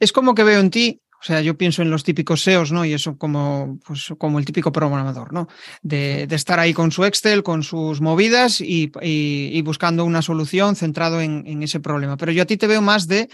[0.00, 2.84] Es como que veo en ti o sea, yo pienso en los típicos SEOs, ¿no?
[2.84, 5.48] Y eso como, pues, como el típico programador, ¿no?
[5.80, 11.62] De, estar ahí con su Excel, con sus movidas y, buscando una solución centrado en,
[11.62, 12.18] ese problema.
[12.18, 13.30] Pero yo a ti te veo más de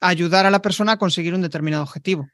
[0.00, 2.30] ayudar a la persona a conseguir un determinado objetivo.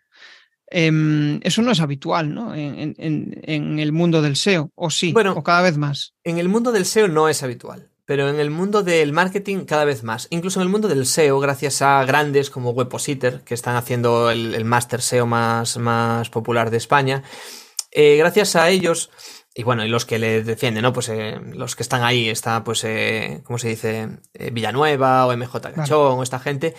[0.69, 2.55] Em, eso no es habitual, ¿no?
[2.55, 6.15] En, el mundo del SEO, o sí, bueno, o cada vez más.
[6.23, 9.85] En el mundo del SEO no es habitual pero en el mundo del marketing cada
[9.85, 10.27] vez más.
[10.31, 14.57] Incluso en el mundo del SEO, gracias a grandes como Webpositor, que están haciendo el,
[14.57, 17.23] el Master SEO más, más popular de España,
[17.93, 19.13] eh, gracias a ellos,
[19.55, 20.93] y bueno, y los que le defienden, ¿no?
[20.93, 24.09] Pues eh, los que están ahí, está pues, eh, ¿cómo se dice?
[24.51, 26.75] Villanueva o MJ Cachón o esta gente,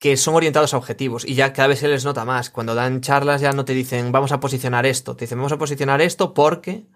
[0.00, 2.50] que son orientados a objetivos y ya cada vez se les nota más.
[2.50, 5.58] Cuando dan charlas ya no te dicen vamos a posicionar esto, te dicen vamos a
[5.58, 6.88] posicionar esto porque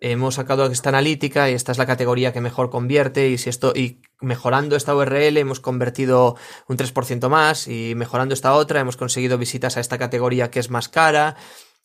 [0.00, 3.72] hemos sacado esta analítica y esta es la categoría que mejor convierte y si esto
[3.74, 6.36] y mejorando esta URL hemos convertido
[6.68, 10.70] un 3% más y mejorando esta otra hemos conseguido visitas a esta categoría que es
[10.70, 11.36] más cara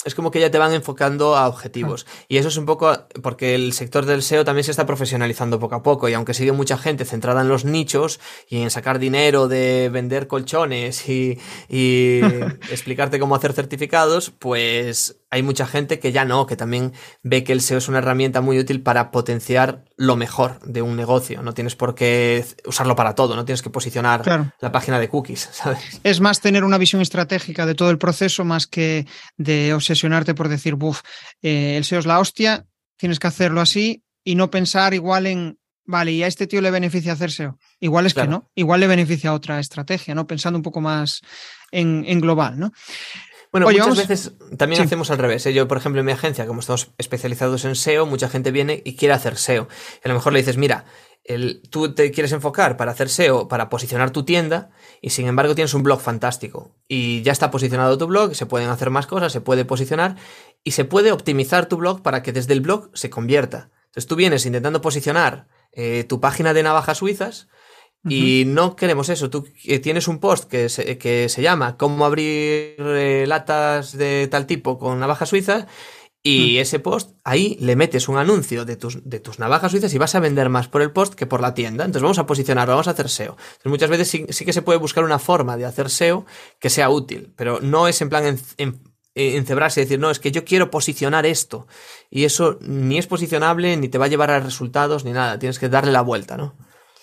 [0.06, 2.06] es como que ya te van enfocando a objetivos.
[2.08, 2.26] Ah.
[2.28, 5.76] Y eso es un poco porque el sector del SEO también se está profesionalizando poco
[5.76, 9.48] a poco y aunque sigue mucha gente centrada en los nichos y en sacar dinero
[9.48, 11.40] de vender colchones y,
[11.70, 12.20] y
[12.70, 16.94] explicarte cómo hacer certificados, pues hay mucha gente que ya no, que también
[17.24, 20.96] ve que el SEO es una herramienta muy útil para potenciar lo mejor de un
[20.96, 21.42] negocio.
[21.42, 25.50] No tienes por qué usarlo para todo, no tienes que posicionar la página de cookies,
[25.52, 25.80] ¿sabes?
[26.04, 30.50] Es más tener una visión estratégica de todo el proceso más que de obsesionarte por
[30.50, 31.02] decir, buf,
[31.42, 35.58] eh, el SEO es la hostia, tienes que hacerlo así y no pensar igual en,
[35.84, 37.58] vale, y a este tío le beneficia hacer SEO.
[37.80, 40.28] Igual es que no, igual le beneficia otra estrategia, ¿no?
[40.28, 41.22] Pensando un poco más
[41.72, 42.72] en, en global, ¿no?
[43.54, 45.46] Bueno, muchas veces también hacemos al revés.
[45.46, 45.54] ¿eh?
[45.54, 48.96] Yo, por ejemplo, en mi agencia, como estamos especializados en SEO, mucha gente viene y
[48.96, 49.68] quiere hacer SEO.
[50.04, 50.86] Y a lo mejor le dices, mira,
[51.24, 55.54] el, tú te quieres enfocar para hacer SEO, para posicionar tu tienda, y sin embargo
[55.54, 56.76] tienes un blog fantástico.
[56.88, 60.16] Y ya está posicionado tu blog, se pueden hacer más cosas, se puede posicionar,
[60.64, 63.70] y se puede optimizar tu blog para que desde el blog se convierta.
[63.86, 67.50] Entonces tú vienes intentando posicionar eh, tu página de navajas suizas,
[68.08, 69.30] y no queremos eso.
[69.30, 74.28] Tú eh, tienes un post que se, que se llama Cómo abrir eh, latas de
[74.30, 75.68] tal tipo con navajas suizas.
[76.26, 79.98] Y ese post, ahí le metes un anuncio de tus, de tus navajas suizas y
[79.98, 81.84] vas a vender más por el post que por la tienda.
[81.84, 83.32] Entonces vamos a posicionarlo, vamos a hacer SEO.
[83.32, 86.26] Entonces muchas veces sí, que se puede buscar una forma de hacer SEO
[86.60, 88.82] que sea útil, pero no es en plan en, en,
[89.16, 91.68] encebrarse y decir, no, es que yo quiero posicionar esto.
[92.10, 95.38] Y eso ni es posicionable, ni te va a llevar a resultados, ni nada.
[95.40, 96.56] Tienes que darle la vuelta, ¿no?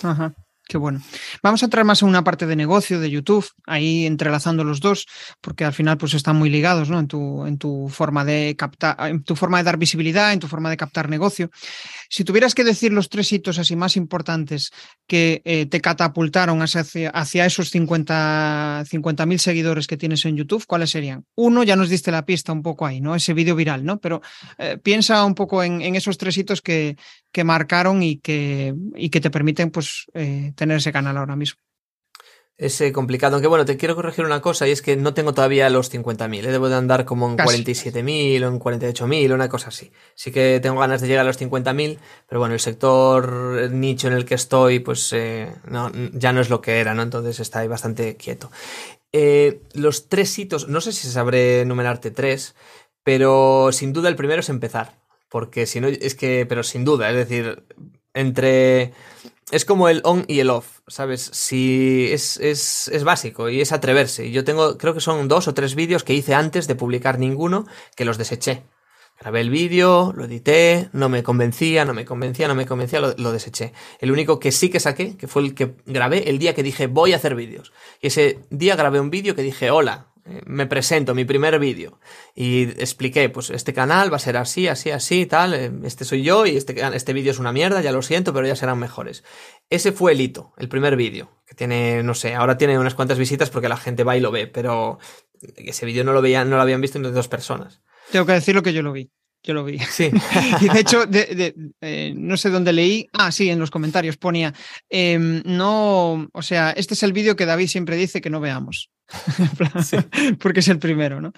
[0.03, 0.35] Ajá.
[0.71, 1.03] Qué bueno.
[1.43, 5.09] Vamos a entrar más en una parte de negocio de YouTube, ahí entrelazando los dos,
[5.41, 7.01] porque al final pues están muy ligados, ¿no?
[7.01, 10.47] En tu, en tu forma de captar, en tu forma de dar visibilidad, en tu
[10.47, 11.51] forma de captar negocio.
[12.13, 14.73] Si tuvieras que decir los tres hitos así más importantes
[15.07, 18.85] que eh, te catapultaron hacia, esos 50
[19.27, 21.25] mil seguidores que tienes en YouTube, ¿cuáles serían?
[21.37, 23.15] Uno, ya nos diste la pista un poco ahí, ¿no?
[23.15, 24.01] Ese vídeo viral, ¿no?
[24.01, 24.23] Pero
[24.59, 26.97] eh, piensa un poco en, esos tres hitos que,
[27.31, 31.61] que marcaron y que, y que te permiten pues eh, tener ese canal ahora mismo.
[32.61, 35.71] Es complicado, aunque bueno, te quiero corregir una cosa y es que no tengo todavía
[35.71, 36.53] los 50.000, ¿eh?
[36.53, 39.91] debo de andar como en 47.000 o en 48.000 o una cosa así.
[40.15, 44.13] Sí que tengo ganas de llegar a los 50.000, pero bueno, el sector nicho en
[44.13, 47.01] el que estoy pues eh, no, ya no es lo que era, ¿no?
[47.01, 48.51] Entonces está ahí bastante quieto.
[49.11, 52.55] Eh, los tres hitos, no sé si sabré enumerarte tres,
[53.03, 55.01] Pero sin duda el primero es empezar.
[55.31, 57.65] Porque si no, es que, pero sin duda, es decir,
[58.15, 58.93] entre...
[59.51, 61.29] Es como el on y el off, ¿sabes?
[61.33, 64.27] Si es, es, es básico y es atreverse.
[64.27, 67.19] Y yo tengo, creo que son dos o tres vídeos que hice antes de publicar
[67.19, 68.63] ninguno, que los deseché.
[69.21, 73.15] Grabé el vídeo, lo edité, no me convencía, no me convencía, no me convencía, lo,
[73.19, 73.75] lo, deseché.
[73.99, 76.87] El único que sí que saqué, que fue el que grabé el día que dije
[76.87, 77.73] voy a hacer vídeos.
[78.01, 80.10] Y ese día grabé un vídeo que dije hola,
[80.47, 82.01] me presento, mi primer vídeo.
[82.35, 85.55] Y expliqué, pues este canal va a ser así, así, así, tal.
[85.55, 88.47] Eh, este soy yo y este, este vídeo es una mierda, ya lo siento, pero
[88.47, 89.25] ya serán mejores.
[89.69, 91.31] Ese fue el hito, el primer vídeo.
[91.47, 94.31] Que tiene, no sé, ahora tiene unas cuantas visitas porque la gente va y lo
[94.31, 94.99] ve, pero
[95.57, 97.83] ese vídeo no lo veían, no lo habían visto ni dos personas.
[98.11, 99.11] Tengo que decir lo que yo lo vi.
[99.43, 99.79] Yo lo vi.
[99.79, 100.11] Sí.
[100.61, 103.09] y de hecho, de, de, eh, no sé dónde leí.
[103.13, 104.53] Ah, sí, en los comentarios ponía.
[104.91, 108.91] Eh, no, o sea, este es el vídeo que David siempre dice que no veamos.
[109.85, 109.97] sí.
[110.39, 111.33] Porque es el primero, ¿no?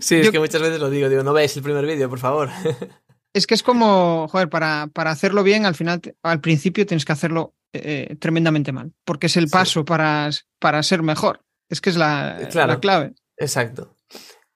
[0.00, 2.50] Sí, es que muchas veces lo digo, digo, no veáis el primer vídeo, por favor.
[3.32, 7.12] es que es como, joder, para, para hacerlo bien, al final, al principio tienes que
[7.12, 9.84] hacerlo eh, tremendamente mal, porque es el paso sí.
[9.84, 11.40] para, para ser mejor.
[11.68, 13.14] Es que es la, claro, la clave.
[13.36, 13.93] Exacto.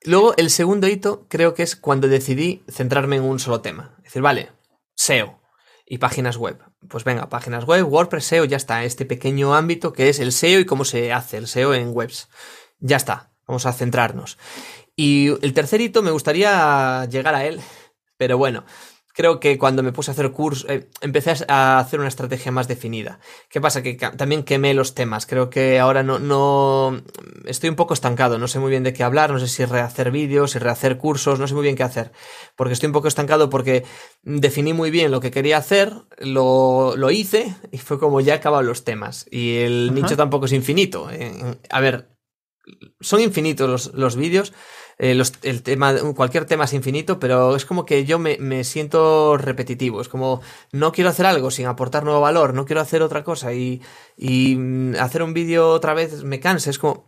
[0.05, 3.95] Luego, el segundo hito creo que es cuando decidí centrarme en un solo tema.
[3.99, 4.53] Es decir, vale,
[4.95, 5.41] SEO
[5.87, 6.59] y páginas web.
[6.89, 8.85] Pues venga, páginas web, WordPress, SEO, ya está.
[8.85, 12.29] Este pequeño ámbito que es el SEO y cómo se hace el SEO en webs.
[12.79, 14.39] Ya está, vamos a centrarnos.
[14.95, 17.61] Y el tercer hito me gustaría llegar a él,
[18.17, 18.65] pero bueno,
[19.19, 22.69] creo que cuando me puse a hacer curso, eh, empecé a hacer una estrategia más
[22.69, 23.19] definida.
[23.51, 23.83] ¿Qué pasa?
[23.83, 25.27] Que también quemé los temas.
[25.27, 27.03] Creo que ahora no, no,
[27.45, 28.39] estoy un poco estancado.
[28.39, 29.33] No sé muy bien de qué hablar.
[29.33, 31.41] No sé si rehacer vídeos, si rehacer cursos.
[31.41, 32.13] No sé muy bien qué hacer.
[32.55, 33.83] Porque estoy un poco estancado porque
[34.23, 38.67] definí muy bien lo que quería hacer, lo, lo hice y fue como ya acaban
[38.67, 39.27] los temas.
[39.33, 39.95] Y el Ajá.
[40.01, 41.11] nicho tampoco es infinito.
[41.11, 42.09] Eh, a ver,
[43.01, 44.53] son infinitos los, los vídeos.
[44.99, 48.65] Eh, los, el tema, cualquier tema es infinito, pero es como que yo me, me,
[48.65, 50.01] siento repetitivo.
[50.01, 50.41] Es como,
[50.73, 53.81] no quiero hacer algo sin aportar nuevo valor, no quiero hacer otra cosa y,
[54.17, 56.71] y mm, hacer un vídeo otra vez me cansa.
[56.71, 57.05] Es como,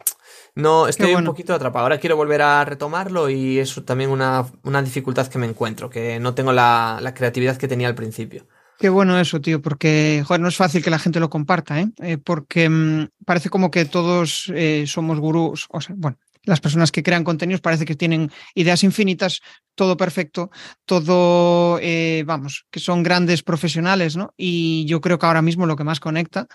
[0.55, 1.31] no, estoy bueno.
[1.31, 1.85] un poquito atrapado.
[1.85, 6.20] Ahora quiero volver a retomarlo y es también una, una dificultad que me encuentro, que
[6.20, 8.46] no tengo la, la creatividad que tenía al principio.
[8.79, 11.90] Qué bueno eso, tío, porque joder, no es fácil que la gente lo comparta, ¿eh?
[11.98, 16.90] eh porque mmm, parece como que todos eh, somos gurús, o sea, bueno, las personas
[16.90, 19.40] que crean contenidos parece que tienen ideas infinitas,
[19.74, 20.50] todo perfecto,
[20.85, 24.35] todo, eh, vamos, que son grandes profesionales, ¿no?
[24.37, 26.46] Y yo creo que ahora mismo lo que más conecta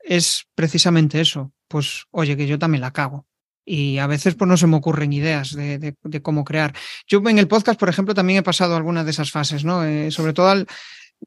[0.00, 3.26] es precisamente eso, pues, oye, que yo también la cago.
[3.66, 6.74] Y a veces pues no se me ocurren ideas de, de, cómo crear.
[7.06, 9.82] Yo en el podcast, por ejemplo, también he pasado algunas de esas fases, ¿no?
[9.84, 10.54] Eh, sobre todo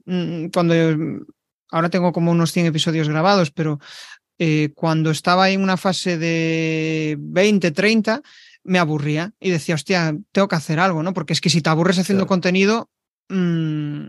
[0.06, 0.76] mm, cuando
[1.72, 3.80] ahora tengo como unos 100 episodios grabados, pero
[4.40, 8.22] eh, cuando estaba en una fase de 20, 30,
[8.64, 11.14] me aburría y decía, hostia, tengo que hacer algo, ¿no?
[11.14, 12.30] Porque es que si te aburres haciendo claro.
[12.30, 12.90] contenido,
[13.30, 14.08] mmm,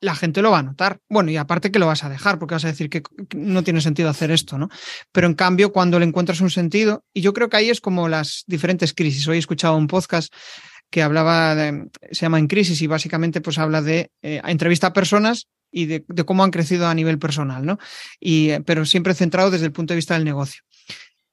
[0.00, 0.98] la gente lo va a notar.
[1.08, 3.02] Bueno, y aparte que lo vas a dejar, porque vas a decir que
[3.34, 4.68] no tiene sentido hacer esto, ¿no?
[5.12, 8.08] Pero en cambio, cuando le encuentras un sentido, y yo creo que ahí es como
[8.08, 9.26] las diferentes crisis.
[9.26, 10.32] Hoy he escuchado un podcast
[10.90, 14.92] que hablaba, de, se llama En Crisis, y básicamente pues habla de eh, entrevista a
[14.92, 17.78] personas y de, cómo han crecido a nivel personal, ¿no?
[18.18, 20.62] Y, eh, pero siempre centrado desde el punto de vista del negocio.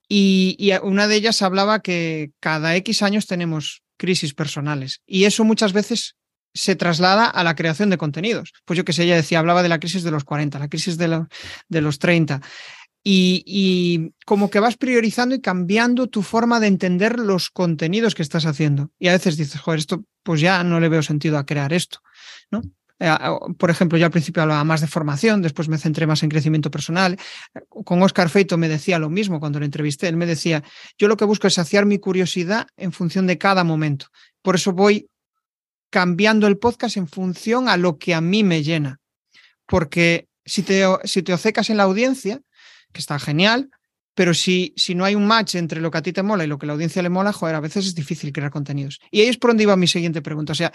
[0.10, 5.72] Y, una de ellas hablaba que cada X años tenemos crisis personales y eso muchas
[5.72, 6.18] veces
[6.54, 8.52] se traslada a la creación de contenidos.
[8.66, 10.98] Pues yo que sé, ella decía, hablaba de la crisis de los 40, la crisis
[10.98, 12.42] de los 30.
[13.02, 18.22] Y, y, como que vas priorizando y cambiando tu forma de entender los contenidos que
[18.22, 18.92] estás haciendo.
[19.00, 22.00] Y a veces dices, joder, esto pues ya no le veo sentido a crear esto,
[22.52, 22.62] ¿no?
[23.04, 23.10] Eh,
[23.58, 26.72] por ejemplo, yo al principio hablaba más de formación, después me centré más en crecimiento
[26.72, 27.20] personal.
[27.68, 30.08] Con Oscar Feito me decía lo mismo cuando le entrevisté.
[30.08, 30.64] Él me decía,
[30.98, 34.08] yo lo que busco es saciar mi curiosidad en función de cada momento.
[34.42, 35.10] Por eso voy
[35.90, 39.02] cambiando el podcast en función a lo que a mí me llena.
[39.66, 42.40] Porque si te, si en la audiencia,
[42.94, 43.70] que está genial,
[44.16, 46.58] pero si, no hay un match entre lo que a ti te mola y lo
[46.58, 49.00] que la audiencia le mola, joder, a veces es difícil crear contenidos.
[49.12, 50.54] Y ahí es por donde iba mi siguiente pregunta.
[50.54, 50.72] O sea,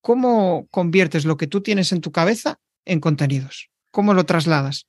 [0.00, 3.70] ¿cómo conviertes lo que tú tienes en tu cabeza en contenidos?
[3.90, 4.86] ¿Cómo lo trasladas?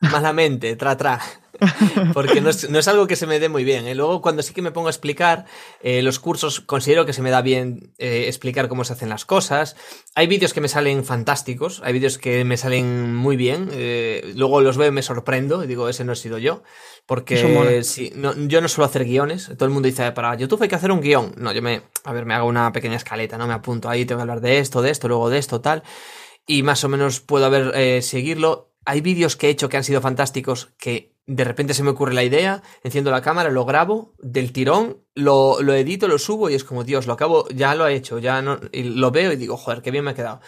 [0.00, 1.20] Malamente, tra, tra.
[2.12, 3.86] Porque no es, no es, algo que se me dé muy bien.
[3.86, 3.94] ¿eh?
[3.94, 5.46] Luego, cuando sí que me pongo a explicar
[5.80, 9.24] eh, los cursos, considero que se me da bien eh, explicar cómo se hacen las
[9.24, 9.76] cosas.
[10.14, 13.68] Hay vídeos que me salen fantásticos, hay vídeos que me salen muy bien.
[13.72, 16.62] Eh, luego los veo y me sorprendo y digo, ese no he sido yo.
[17.06, 19.46] Porque si, no, yo no suelo hacer guiones.
[19.56, 21.34] Todo el mundo dice, para YouTube hay que hacer un guion.
[21.36, 23.46] No, yo me, a ver, me hago una pequeña escaleta, ¿no?
[23.46, 25.84] Me apunto ahí, tengo que hablar de esto, de esto, luego de esto, tal.
[26.48, 30.00] Y más o menos puedo haber, seguirlo hay vídeos que he hecho que han sido
[30.00, 34.52] fantásticos que de repente se me ocurre la idea, enciendo la cámara, lo grabo del
[34.52, 38.20] tirón, lo, edito, lo subo y es como, Dios, lo acabo, ya lo he hecho,
[38.20, 40.40] ya no, lo veo y digo, joder, qué bien me ha quedado.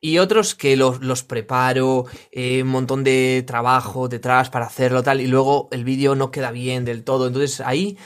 [0.00, 5.20] Y otros que los, los preparo, eh, un montón de trabajo detrás para hacerlo tal,
[5.20, 7.28] y luego el vídeo no queda bien del todo.
[7.28, 7.98] Entonces ahí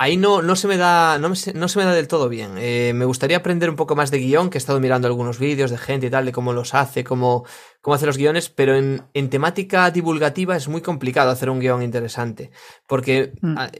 [0.00, 2.54] ahí no, no, se me da, no, se me da del todo bien.
[2.56, 5.70] Eh, me gustaría aprender un poco más de guion, que he estado mirando algunos vídeos
[5.70, 7.44] de gente y tal, de cómo los hace, cómo,
[7.82, 11.82] cómo hace los guiones, pero en, en temática divulgativa es muy complicado hacer un guion
[11.82, 12.50] interesante.
[12.86, 13.58] Porque mm.
[13.58, 13.70] ah,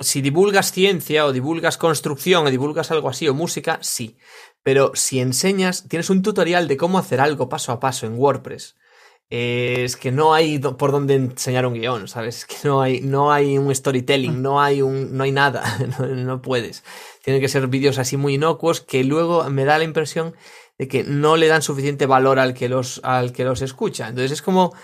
[0.00, 4.16] si divulgas ciencia o divulgas construcción o divulgas algo así o música, sí.
[4.62, 8.76] Pero si enseñas, tienes un tutorial de cómo hacer algo paso a paso en WordPress
[9.34, 12.40] es que no hay por dónde enseñar un guion, ¿sabes?
[12.40, 15.64] Es que no hay, no hay un storytelling, no hay, un, no hay nada,
[15.98, 16.84] no, puedes.
[17.24, 20.36] Tienen que ser vídeos así muy inocuos que luego me da la impresión
[20.76, 24.08] de que no le dan suficiente valor al que los, al que los escucha.
[24.08, 24.74] Entonces es como,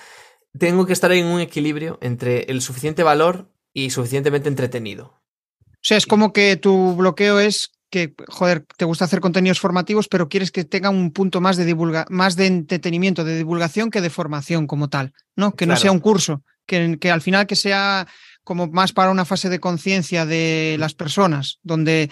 [0.59, 5.21] tengo que estar en un equilibrio entre el suficiente valor y suficientemente entretenido.
[5.61, 10.09] O sea, es como que tu bloqueo es que, joder, te gusta hacer contenidos formativos,
[10.09, 14.01] pero quieres que tenga un punto más de divulga más de entretenimiento, de divulgación que
[14.01, 15.55] de formación como tal, ¿no?
[15.55, 18.07] Que no sea un curso, que, que, al final que sea
[18.45, 22.11] como más para una fase de conciencia de las personas, donde,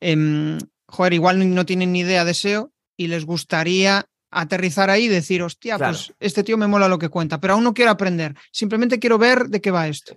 [0.00, 4.06] eh, joder, igual no tienen ni idea de SEO y les gustaría
[4.40, 7.64] aterrizar ahí y decir, hostia, pues este tío me mola lo que cuenta, pero aún
[7.64, 10.16] no quiero aprender, simplemente quiero ver de qué va esto.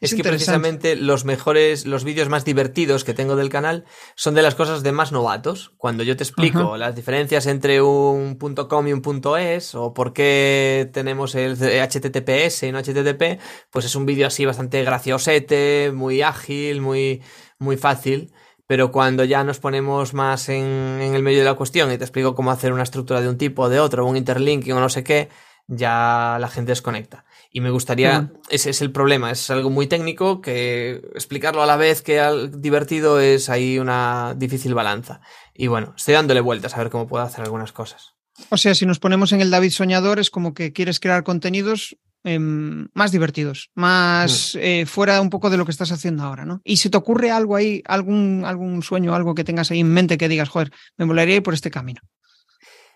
[0.00, 4.42] Es, que precisamente los mejores, los vídeos más divertidos que tengo del canal son de
[4.42, 5.72] las cosas de más novatos.
[5.76, 9.02] Cuando yo te explico las diferencias entre un .com y un
[9.38, 13.40] .es o por qué tenemos el HTTPS y no HTTP,
[13.70, 17.20] pues es un vídeo así bastante graciosete, muy ágil, muy,
[17.58, 18.32] muy fácil.
[18.68, 20.64] Pero cuando ya nos ponemos más en,
[21.00, 23.38] en el medio de la cuestión y te explico cómo hacer una estructura de un
[23.38, 25.30] tipo o de otro, un interlinking o no sé qué,
[25.68, 27.24] ya la gente desconecta.
[27.50, 31.76] Y me gustaría, ese es el problema, es algo muy técnico que explicarlo a la
[31.76, 35.22] vez que al divertido es ahí una difícil balanza.
[35.54, 38.14] Y bueno, estoy dándole vueltas a ver cómo puedo hacer algunas cosas.
[38.50, 41.96] O sea, si nos ponemos en el David Soñador, es como que quieres crear contenidos
[42.24, 44.58] em, más divertidos, más mm.
[44.60, 46.60] eh, fuera un poco de lo que estás haciendo ahora, ¿no?
[46.64, 50.18] Y si te ocurre algo ahí, algún, algún sueño, algo que tengas ahí en mente
[50.18, 52.00] que digas, joder, me molaría ir por este camino.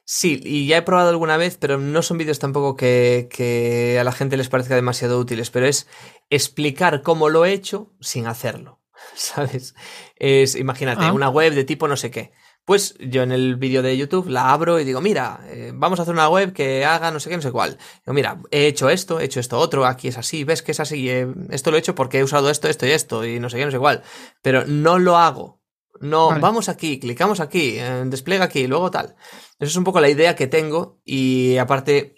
[0.04, 4.12] Sí, y ya he probado alguna vez, pero no son vídeos tampoco que, a la
[4.12, 5.86] gente les parezca demasiado útiles, pero es
[6.28, 8.80] explicar cómo lo he hecho sin hacerlo.
[9.14, 9.74] ¿Sabes?
[10.16, 11.12] Es, imagínate, ah.
[11.12, 12.32] una web de tipo no sé qué.
[12.64, 16.02] Pues yo en el vídeo de YouTube la abro y digo, mira, eh, vamos a
[16.02, 17.78] hacer una web que haga no sé qué, no sé cuál.
[18.04, 20.80] Digo, mira, he hecho esto, he hecho esto otro, aquí es así, ves que es
[20.80, 23.50] así, eh, esto lo he hecho porque he usado esto, esto y esto, y no
[23.50, 24.02] sé qué, no sé cuál.
[24.42, 25.60] Pero no lo hago.
[26.00, 29.14] No, vamos aquí, clicamos aquí, eh, despliega aquí, luego tal.
[29.58, 32.16] Esa es un poco la idea que tengo y aparte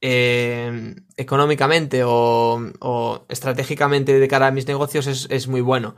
[0.00, 5.96] eh, económicamente o, estratégicamente de cara a mis negocios es, muy bueno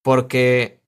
[0.00, 0.81] porque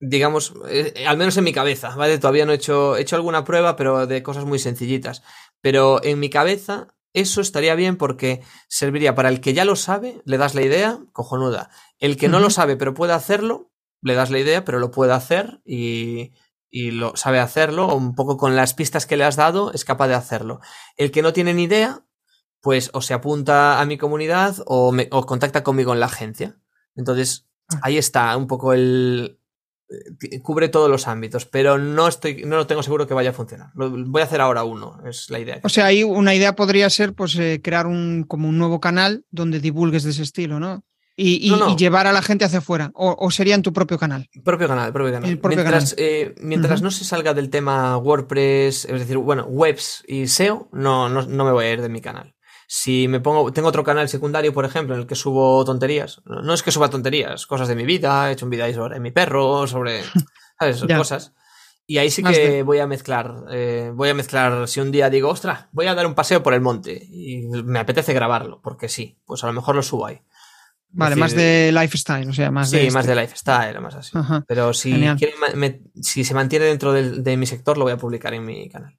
[0.00, 2.18] digamos, eh, al menos en mi cabeza, ¿vale?
[2.18, 5.22] Todavía no he hecho, he hecho alguna prueba, pero de cosas muy sencillitas.
[5.60, 10.20] Pero en mi cabeza eso estaría bien porque serviría para el que ya lo sabe,
[10.24, 11.70] le das la idea, cojonuda.
[11.98, 13.72] El que no lo sabe pero puede hacerlo,
[14.02, 16.32] le das la idea pero lo puede hacer y,
[16.70, 19.84] y lo sabe hacerlo, o un poco con las pistas que le has dado, es
[19.84, 20.60] capaz de hacerlo.
[20.96, 22.04] El que no tiene ni idea,
[22.60, 26.56] pues o se apunta a mi comunidad o, me, o contacta conmigo en la agencia.
[26.94, 27.80] Entonces, ah.
[27.82, 29.37] ahí está un poco el...
[29.90, 33.34] Eh, cubre todos los ámbitos, pero no estoy, no lo tengo seguro que vaya a
[33.34, 33.70] funcionar.
[33.74, 35.60] Lo, voy a hacer ahora uno, es la idea.
[35.62, 39.24] O sea, ahí una idea podría ser pues eh, crear un como un nuevo canal
[39.30, 40.84] donde divulgues de ese estilo, ¿no?
[41.18, 42.90] y, llevar a la gente hacia afuera?
[42.94, 44.28] O, sería en tu propio canal?
[44.44, 45.40] Propio canal, propio canal.
[45.42, 50.68] mientras, eh, mientras no se salga del tema WordPress, es decir, bueno, webs y SEO,
[50.72, 52.34] no, no, me voy a ir de mi canal.
[52.70, 56.20] Si me pongo, tengo otro canal secundario, por ejemplo, en el que subo tonterías.
[56.26, 59.10] No es que suba tonterías, cosas de mi vida, he hecho un video sobre mi
[59.10, 60.02] perro, sobre,
[60.60, 60.84] ¿sabes?
[60.94, 61.32] Cosas.
[61.86, 65.30] Y ahí sí que voy a mezclar, eh, voy a mezclar, si un día digo,
[65.30, 69.18] ostras, voy a dar un paseo por el monte y me apetece grabarlo, porque sí,
[69.24, 70.20] pues a lo mejor lo subo ahí.
[70.90, 72.90] Vale, más de lifestyle, o sea, más sí, de.
[72.90, 73.14] más este.
[73.14, 74.12] de lifestyle, más así.
[74.46, 74.92] Pero si,
[76.02, 78.98] si se mantiene dentro de, mi sector, lo voy a publicar en mi canal.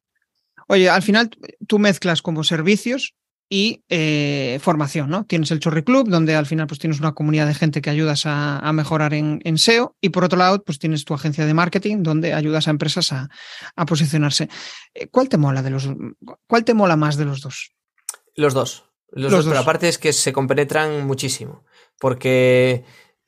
[0.67, 1.30] Oye, al final
[1.67, 3.15] tú mezclas como servicios
[3.49, 5.25] y eh, formación, ¿no?
[5.25, 8.23] Tienes el Chorri Club, donde al final pues tienes una comunidad de gente que ayudas
[8.25, 12.33] a, mejorar en, SEO y por otro lado pues tienes tu agencia de marketing donde
[12.33, 13.27] ayudas a empresas a,
[13.87, 14.49] posicionarse.
[14.93, 15.89] Eh, ¿Cuál te mola de los
[16.45, 17.73] cuál te mola más de los dos?
[18.35, 18.85] Los dos.
[19.11, 21.65] Los, dos, pero aparte es que se compenetran muchísimo.
[21.99, 22.85] Porque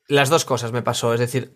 [0.07, 1.15] las dos cosas me pasó.
[1.15, 1.53] Es decir,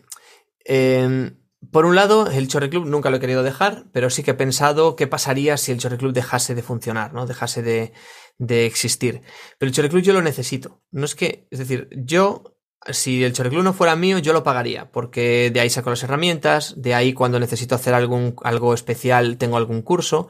[0.65, 1.37] em,
[1.71, 4.35] por un lado, el Chorre Club nunca lo he querido dejar, pero sí que he
[4.35, 7.25] pensado qué pasaría si el Chorre Club dejase de funcionar, ¿no?
[7.25, 7.93] Dejase de,
[8.37, 9.21] de existir.
[9.57, 10.81] Pero el Chorre Club yo lo necesito.
[10.91, 12.55] No es que, es decir, yo,
[12.89, 16.03] si el Chorre Club no fuera mío, yo lo pagaría, porque de ahí saco las
[16.03, 20.27] herramientas, de ahí cuando necesito hacer algún, algo especial tengo algún curso,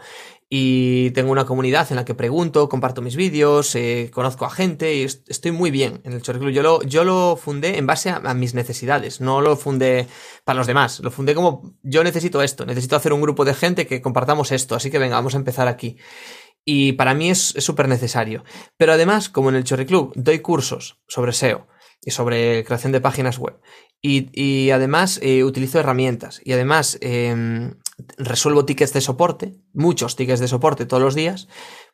[0.47, 4.93] y tengo una comunidad en la que pregunto, comparto mis vídeos, eh, conozco a gente
[4.95, 6.51] y estoy muy bien en el Chorre Club.
[6.51, 10.07] Yo lo, yo lo fundé en base a, mis necesidades, no lo fundé
[10.43, 13.87] para los demás, lo fundé como yo necesito esto, necesito hacer un grupo de gente
[13.87, 15.97] que compartamos esto, así que venga, vamos a empezar aquí.
[16.65, 18.43] Y para mí es súper necesario.
[18.75, 21.67] Pero además, como en el Chorre Club doy cursos sobre SEO
[22.01, 23.59] y sobre creación de páginas web,
[24.01, 27.73] y, además eh, utilizo herramientas, y además em,
[28.17, 31.47] resuelvo tickets de soporte, muchos tickets de soporte todos los días,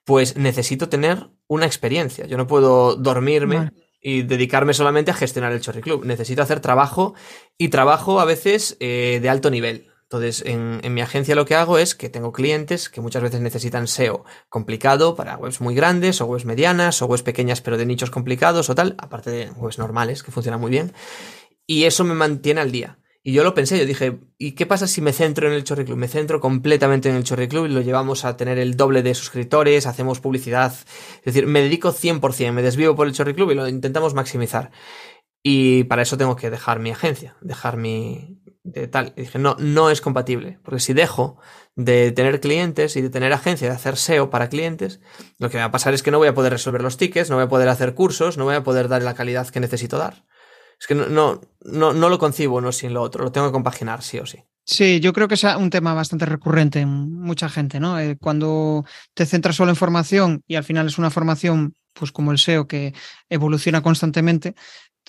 [0.03, 2.25] pues necesito tener una experiencia.
[2.25, 6.05] Yo no puedo dormirme y dedicarme solamente a gestionar el Chorri Club.
[6.05, 7.13] Necesito hacer trabajo
[7.57, 9.90] y trabajo a veces eh, de alto nivel.
[10.11, 13.39] Entonces, en, en, mi agencia lo que hago es que tengo clientes que muchas veces
[13.39, 17.85] necesitan SEO complicado para webs muy grandes o webs medianas o webs pequeñas pero de
[17.85, 20.91] nichos complicados o tal, aparte de webs normales que funcionan muy bien.
[21.65, 22.99] Y eso me mantiene al día.
[23.23, 25.85] Y yo lo pensé, yo dije, ¿y qué pasa si me centro en el Chorri
[25.85, 25.97] Club?
[25.97, 29.15] Me centro completamente en el Chorri Club y lo llevamos a tener el doble de
[29.15, 33.55] suscriptores, hacemos publicidad, es decir, me dedico 100%, me desvío por el Chorri Club y
[33.55, 34.71] lo intentamos maximizar.
[35.43, 38.40] Y para eso tengo que dejar mi agencia, dejar mi...
[38.63, 39.13] de tal.
[39.15, 41.39] Y dije, no, no es compatible, porque si dejo
[41.75, 44.99] de tener clientes y de tener agencia, de hacer SEO para clientes,
[45.39, 47.37] lo que va a pasar es que no voy a poder resolver los tickets, no
[47.37, 50.25] voy a poder hacer cursos, no voy a poder dar la calidad que necesito dar.
[50.79, 54.01] Es que no, no, no, lo concibo uno sin lo otro, lo tengo que compaginar
[54.01, 54.43] sí o sí.
[54.63, 57.99] Sí, yo creo que es un tema bastante recurrente en mucha gente, ¿no?
[57.99, 62.31] Eh, cuando te centras solo en formación y al final es una formación, pues como
[62.31, 62.93] el SEO, que
[63.29, 64.55] evoluciona constantemente,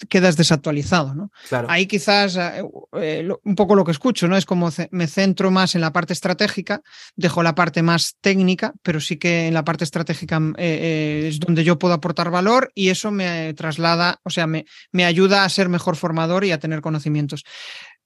[0.09, 1.31] quedas desactualizado, ¿no?
[1.49, 1.69] Claro.
[1.71, 2.63] Ahí quizás eh,
[3.01, 4.37] eh, un poco lo que escucho, ¿no?
[4.37, 6.83] Es como me centro más en la parte estratégica,
[7.17, 11.65] dejo la parte más técnica, pero sí que en la parte estratégica eh, es donde
[11.65, 15.69] yo puedo aportar valor y eso me traslada, o sea, me, me ayuda a ser
[15.69, 17.45] mejor formador y a tener conocimientos.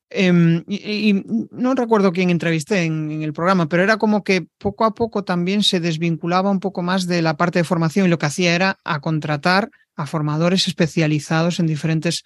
[0.08, 4.84] Em, y, no recuerdo quién entrevisté en, en, el programa, pero era como que poco
[4.84, 8.18] a poco también se desvinculaba un poco más de la parte de formación y lo
[8.18, 12.22] que hacía era a contratar a formadores especializados en diferentes,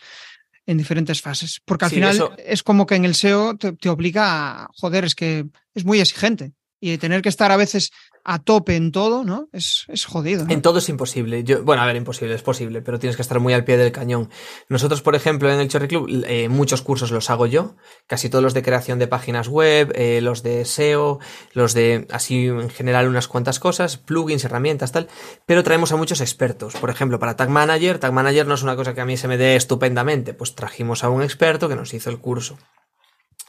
[0.67, 1.61] en diferentes fases.
[1.65, 5.15] Porque al final es como que en el SEO te, te, obliga a, joder, es
[5.15, 6.53] que es muy exigente.
[6.81, 7.91] Y tener que estar a veces
[8.25, 9.49] a tope en todo, ¿no?
[9.53, 10.47] Es, es jodido.
[10.49, 11.43] En todo es imposible.
[11.45, 13.93] Yo, bueno, a ver, imposible, es posible, pero tienes que estar muy al pie del
[13.93, 14.31] cañón.
[14.69, 17.77] Nosotros, por ejemplo, en el Cherry Club, eh, muchos cursos los hago yo,
[18.07, 21.19] casi todos los de creación de páginas web, eh, los de SEO,
[21.53, 25.09] los de, así en general, unas cuantas cosas, plugins, herramientas, tal,
[25.47, 26.75] pero traemos a muchos expertos.
[26.75, 29.29] Por ejemplo, para Tag Manager, Tag Manager no es una cosa que a mí se
[29.29, 32.59] me dé estupendamente, pues trajimos a un experto que nos hizo el curso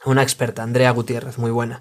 [0.04, 1.80] una experta, Andrea Gutiérrez, muy buena.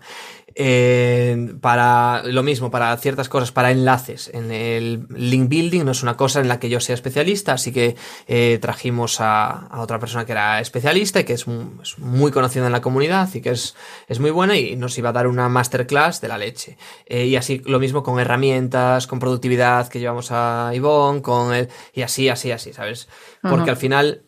[0.55, 4.29] Eh, para lo mismo, para ciertas cosas, para enlaces.
[4.33, 7.71] En el link building no es una cosa en la que yo sea especialista, así
[7.71, 7.95] que
[8.27, 12.81] eh, trajimos a, otra persona que era especialista y que es, muy conocida en la
[12.81, 13.75] comunidad y que es,
[14.07, 16.77] es, muy buena y nos iba a dar una masterclass de la leche.
[17.05, 21.69] Eh, y así lo mismo con herramientas, con productividad que llevamos a Ivonne, con el,
[21.93, 23.07] y así, así, así, ¿sabes?
[23.41, 24.25] Porque al final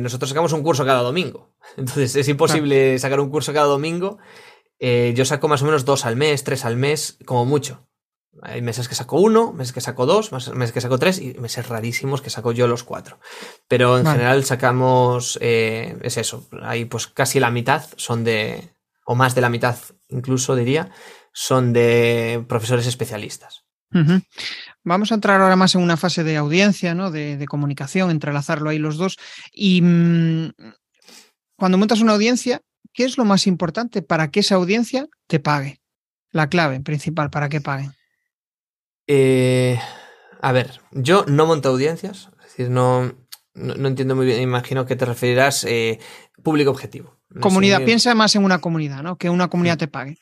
[0.00, 1.51] nosotros sacamos un curso cada domingo.
[1.76, 4.18] Entonces es imposible sacar un curso cada domingo.
[4.78, 7.86] Eh, yo saco más o menos dos al mes, tres al mes, como mucho.
[8.40, 11.68] Hay meses que saco uno, meses que saco dos, meses que saco tres y meses
[11.68, 13.20] rarísimos que saco yo los cuatro.
[13.68, 18.70] Pero en general sacamos, eh, es eso, hay pues casi la mitad son de,
[19.04, 19.76] o más de la mitad
[20.08, 20.90] incluso diría,
[21.32, 23.64] son de profesores especialistas.
[24.84, 27.10] Vamos a entrar ahora más en una fase de audiencia, ¿no?
[27.10, 29.18] De, de comunicación, entrelazarlo ahí los dos.
[29.52, 30.50] Y mmm,
[31.62, 32.60] cuando montas una audiencia,
[32.92, 35.80] ¿qué es lo más importante para que esa audiencia te pague?
[36.32, 37.92] La clave principal para que paguen.
[39.06, 39.78] Eh,
[40.40, 43.14] a ver, yo no monto audiencias, es decir, no,
[43.54, 46.00] no, entiendo muy bien, imagino que te referirás eh,
[46.42, 47.20] público objetivo.
[47.40, 49.16] comunidad, piensa más en una comunidad, ¿no?
[49.16, 50.18] Que una comunidad te pague.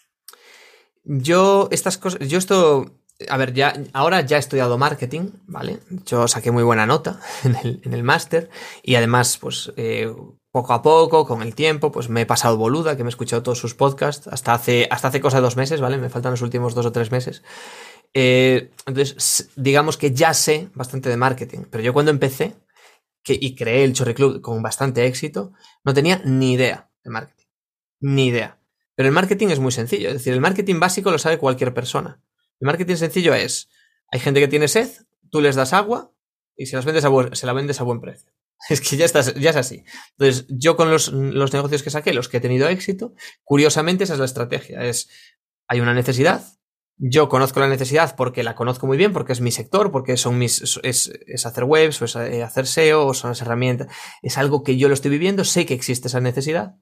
[1.04, 5.78] Yo, estas cosas, yo esto, a ver, ya, ahora ya he estudiado marketing, ¿vale?
[6.04, 8.50] Yo saqué muy buena nota en el, en el máster
[8.82, 10.12] y además, pues, eh,
[10.50, 13.42] poco a poco, con el tiempo, pues me he pasado boluda, que me he escuchado
[13.42, 15.98] todos sus podcasts, hasta hace, hasta hace cosa de dos meses, ¿vale?
[15.98, 17.42] Me faltan los últimos dos o tres meses.
[18.14, 22.56] Eh, entonces, digamos que ya sé bastante de marketing, pero yo cuando empecé
[23.26, 25.52] y creé el Chorri Club con bastante éxito,
[25.84, 27.46] no tenía ni idea de marketing.
[28.00, 28.58] Ni idea.
[28.96, 32.20] Pero el marketing es muy sencillo, es decir, el marketing básico lo sabe cualquier persona.
[32.58, 33.70] El marketing sencillo es,
[34.10, 34.90] hay gente que tiene sed,
[35.30, 36.12] tú les das agua
[36.56, 38.32] y se, las vendes a se la vendes a buen precio.
[38.68, 39.84] Es que ya, estás, ya es así.
[40.18, 44.14] Entonces, yo con los, los negocios que saqué, los que he tenido éxito, curiosamente esa
[44.14, 44.84] es la estrategia.
[44.84, 45.08] Es,
[45.66, 46.44] hay una necesidad,
[47.02, 50.38] yo conozco la necesidad porque la conozco muy bien, porque es mi sector, porque son
[50.38, 53.88] mis, es, es hacer webs, o es eh, hacer SEO, o son las herramientas.
[54.20, 56.76] Es algo que yo lo estoy viviendo, sé que existe esa necesidad,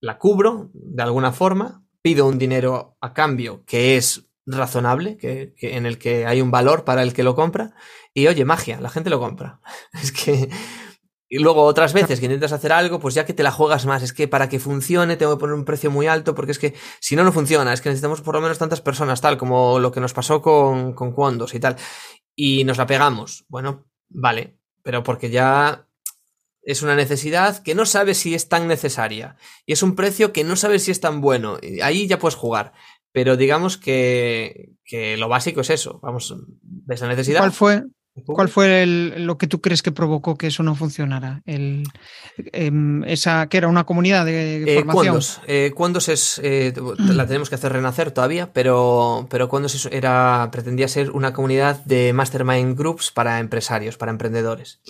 [0.00, 5.86] la cubro de alguna forma, pido un dinero a cambio que es razonable, que, en
[5.86, 7.74] el que hay un valor para el que lo compra,
[8.14, 9.60] y oye, magia, la gente lo compra.
[10.02, 10.48] Es que.
[11.30, 14.02] Y luego otras veces que intentas hacer algo, pues ya que te la juegas más,
[14.02, 16.74] es que para que funcione tengo que poner un precio muy alto, porque es que
[17.00, 19.92] si no, no funciona, es que necesitamos por lo menos tantas personas, tal, como lo
[19.92, 21.14] que nos pasó con, con
[21.52, 21.76] y tal.
[22.34, 23.44] Y nos la pegamos.
[23.48, 25.86] Bueno, vale, pero porque ya
[26.62, 30.44] es una necesidad que no sabes si es tan necesaria y es un precio que
[30.44, 31.58] no sabes si es tan bueno.
[31.82, 32.72] Ahí ya puedes jugar.
[33.12, 35.98] Pero digamos que, que lo básico es eso.
[36.02, 37.40] Vamos, ves la necesidad.
[37.40, 37.82] ¿Cuál fue,
[38.26, 41.42] ¿Cuál fue lo que tú crees que provocó que eso no funcionara?
[41.46, 41.84] El,
[42.52, 45.20] em, esa que era una comunidad de eh, formación.
[45.46, 45.72] Eh,
[46.08, 51.32] es eh, la tenemos que hacer renacer todavía, pero pero Cuondos era pretendía ser una
[51.32, 54.80] comunidad de mastermind groups para empresarios, para emprendedores.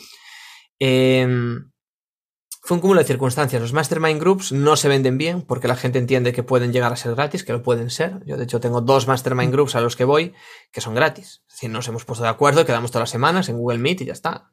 [2.68, 3.62] Fue un cúmulo de circunstancias.
[3.62, 6.96] Los mastermind groups no se venden bien porque la gente entiende que pueden llegar a
[6.96, 8.20] ser gratis, que lo pueden ser.
[8.26, 10.34] Yo, de hecho, tengo dos mastermind groups a los que voy
[10.70, 11.40] que son gratis.
[11.48, 14.04] Es decir, nos hemos puesto de acuerdo, quedamos todas las semanas en Google Meet y
[14.04, 14.52] ya está.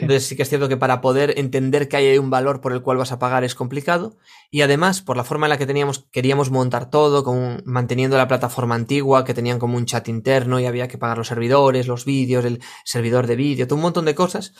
[0.00, 2.82] Entonces sí que es cierto que para poder entender que hay un valor por el
[2.82, 4.16] cual vas a pagar es complicado.
[4.50, 8.26] Y además, por la forma en la que teníamos, queríamos montar todo, con, manteniendo la
[8.26, 12.04] plataforma antigua, que tenían como un chat interno y había que pagar los servidores, los
[12.04, 14.54] vídeos, el servidor de vídeo, todo un montón de cosas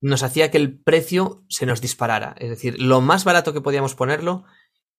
[0.00, 2.34] nos hacía que el precio se nos disparara.
[2.38, 4.44] Es decir, lo más barato que podíamos ponerlo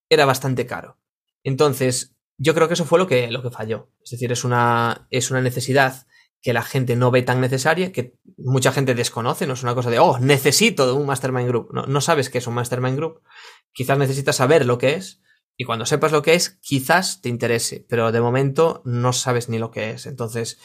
[0.10, 0.97] era bastante caro.
[1.43, 3.91] Entonces, yo creo que eso fue lo que, lo que falló.
[4.04, 6.08] Es decir, es una, es una necesidad
[6.41, 9.89] que la gente no ve tan necesaria, que mucha gente desconoce, no es una cosa
[9.89, 11.70] de, oh, necesito un Mastermind Group.
[11.74, 13.22] No, no sabes qué es un Mastermind Group.
[13.74, 15.22] Quizás necesitas saber lo que es,
[15.58, 19.60] y cuando sepas lo que es, quizás te interese, pero de momento no sabes ni
[19.60, 20.06] lo que es.
[20.06, 20.58] Entonces,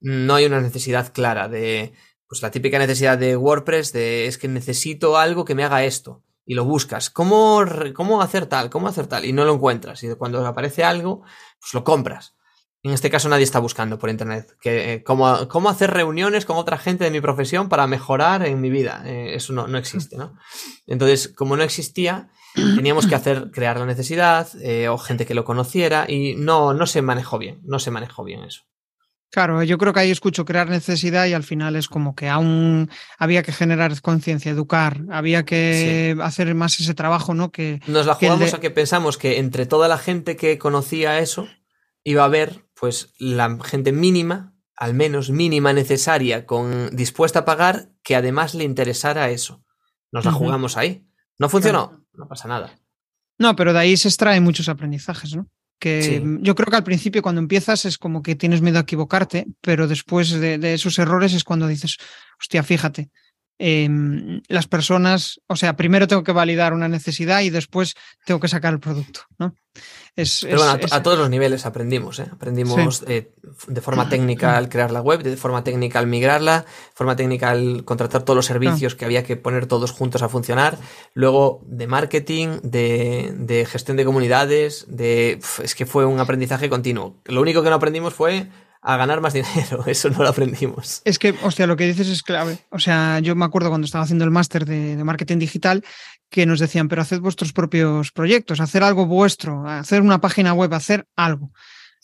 [0.00, 1.92] no hay una necesidad clara de,
[2.30, 6.22] pues la típica necesidad de WordPress de es que necesito algo que me haga esto
[6.46, 7.10] y lo buscas.
[7.10, 8.70] ¿Cómo, cómo hacer tal?
[8.70, 9.24] ¿Cómo hacer tal?
[9.24, 10.04] Y no lo encuentras.
[10.04, 11.22] Y cuando aparece algo,
[11.60, 12.36] pues lo compras.
[12.84, 14.56] En este caso nadie está buscando por internet.
[14.60, 18.60] Que, eh, cómo, cómo, hacer reuniones con otra gente de mi profesión para mejorar en
[18.60, 19.02] mi vida.
[19.06, 20.36] Eh, eso no, no, existe, ¿no?
[20.86, 25.44] Entonces, como no existía, teníamos que hacer, crear la necesidad, eh, o gente que lo
[25.44, 28.69] conociera, y no, no se manejó bien, no se manejó bien eso.
[29.30, 32.90] Claro, yo creo que ahí escucho crear necesidad y al final es como que aún
[33.16, 37.52] había que generar conciencia, educar, había que hacer más ese trabajo, ¿no?
[37.52, 41.48] Que nos la jugamos a que pensamos que entre toda la gente que conocía eso
[42.02, 47.90] iba a haber, pues, la gente mínima, al menos mínima necesaria, con dispuesta a pagar,
[48.02, 49.62] que además le interesara eso.
[50.10, 51.06] Nos la jugamos ahí.
[51.38, 52.80] No funcionó, no pasa nada.
[53.38, 55.46] No, pero de ahí se extraen muchos aprendizajes, ¿no?
[55.80, 59.46] Que yo creo que al principio cuando empiezas es como que tienes miedo a equivocarte,
[59.62, 61.96] pero después de, esos errores es cuando dices,
[62.38, 63.08] hostia, fíjate,
[63.58, 67.94] em, las personas, o sea, primero tengo que validar una necesidad y después
[68.26, 69.54] tengo que sacar el producto, ¿no?
[70.14, 72.26] Pero bueno, a, todos los niveles aprendimos, ¿eh?
[72.30, 73.32] Aprendimos eh,
[73.66, 77.50] de forma técnica al crear la web, de forma técnica al migrarla, de forma técnica
[77.50, 80.78] al contratar todos los servicios que había que poner todos juntos a funcionar,
[81.14, 85.40] luego de marketing, de, gestión de comunidades, de...
[85.62, 87.16] es que fue un aprendizaje continuo.
[87.24, 88.48] Lo único que no aprendimos fue
[88.82, 89.84] a ganar más dinero.
[89.86, 91.02] Eso no lo aprendimos.
[91.04, 92.58] Es que, hostia, lo que dices es clave.
[92.70, 95.84] O sea, yo me acuerdo cuando estaba haciendo el máster de, de, marketing digital
[96.30, 100.72] que nos decían, pero haced vuestros propios proyectos, hacer algo vuestro, hacer una página web,
[100.74, 101.52] hacer algo.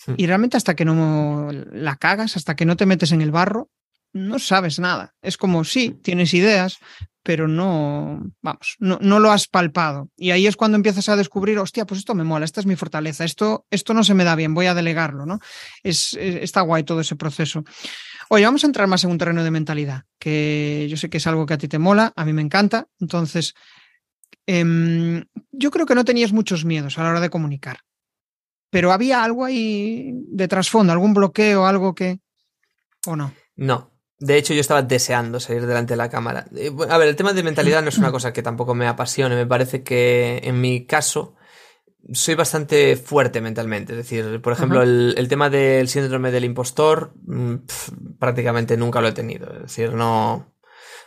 [0.06, 0.14] Hmm.
[0.16, 3.70] Y realmente hasta que no la cagas, hasta que no te metes en el barro,
[4.16, 5.14] no sabes nada.
[5.22, 6.78] Es como, sí, tienes ideas,
[7.26, 10.10] pero no, vamos, no, no, lo has palpado.
[10.16, 12.76] Y ahí es cuando empiezas a descubrir, hostia, pues esto me mola, esta es mi
[12.76, 15.40] fortaleza, esto, esto no se me da bien, voy a delegarlo, ¿no?
[15.82, 17.64] Es, está guay todo ese proceso.
[18.28, 21.26] Oye, vamos a entrar más en un terreno de mentalidad, que yo sé que es
[21.26, 22.86] algo que a ti te mola, a mí me encanta.
[23.00, 23.54] Entonces,
[24.46, 27.80] em, yo creo que no tenías muchos miedos a la hora de comunicar,
[28.70, 32.20] pero había algo ahí de trasfondo, algún bloqueo, algo que...
[33.04, 33.32] ¿O no?
[33.56, 36.46] No, de hecho, yo estaba deseando salir delante de la cámara.
[36.56, 39.36] Eh, a ver, el tema de mentalidad no es una cosa que tampoco me apasione.
[39.36, 41.34] Me parece que en mi caso
[42.12, 43.92] soy bastante fuerte mentalmente.
[43.92, 47.54] Es decir, por ejemplo, el, tema del síndrome del impostor mm,
[48.18, 49.52] prácticamente nunca lo he tenido.
[49.52, 50.52] Es decir, no...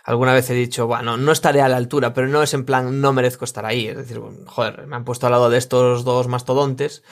[0.04, 3.00] Alguna vez he dicho, bueno, no estaré a la altura, pero no es en plan,
[3.02, 3.88] no merezco estar ahí.
[3.88, 7.04] Es decir, joder, me han puesto al lado de estos dos mastodontes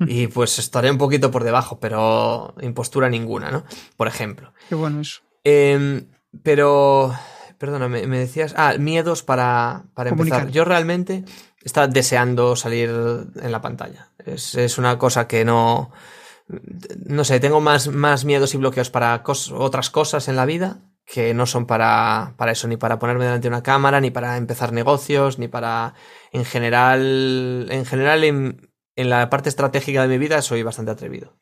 [0.00, 3.64] y pues estaré un poquito por debajo, pero impostura ninguna, ¿no?
[3.96, 4.54] Por ejemplo.
[4.68, 5.25] Qué bueno eso.
[5.48, 6.08] Em,
[6.42, 7.14] pero,
[7.56, 10.50] perdona, me, decías, ah, miedos para, para empezar.
[10.50, 11.24] Yo realmente
[11.62, 14.10] estaba deseando salir en la pantalla.
[14.24, 15.92] Es, una cosa que no,
[17.06, 19.22] no sé, tengo más, más miedos y bloqueos para
[19.52, 23.44] otras cosas en la vida que no son para, para eso, ni para ponerme delante
[23.44, 25.94] de una cámara, ni para empezar negocios, ni para,
[26.32, 31.36] en general, en general, en, en la parte estratégica de mi vida soy bastante atrevido.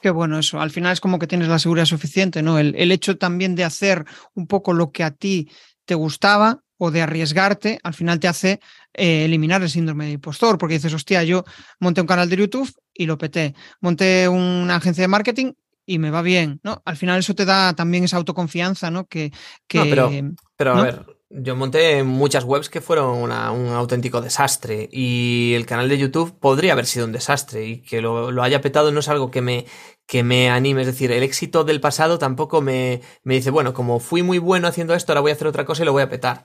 [0.00, 0.60] Qué bueno eso.
[0.60, 2.58] Al final es como que tienes la seguridad suficiente, ¿no?
[2.58, 5.50] El, el, hecho también de hacer un poco lo que a ti
[5.84, 8.58] te gustaba o de arriesgarte, al final te hace
[8.94, 11.44] eh, eliminar el síndrome de impostor, porque dices, hostia, yo
[11.78, 15.52] monté un canal de YouTube y lo peté, monté una agencia de marketing
[15.84, 16.80] y me va bien, ¿no?
[16.86, 19.06] Al final eso te da también esa autoconfianza, ¿no?
[19.06, 19.30] Que,
[19.68, 20.10] que pero,
[20.56, 25.88] pero a ver, yo monté muchas webs que fueron un auténtico desastre y el canal
[25.88, 29.30] de YouTube podría haber sido un desastre y que lo, haya petado no es algo
[29.30, 29.66] que me,
[30.06, 34.00] que me anime, es decir, el éxito del pasado tampoco me, me dice, bueno, como
[34.00, 36.10] fui muy bueno haciendo esto, ahora voy a hacer otra cosa y lo voy a
[36.10, 36.44] petar.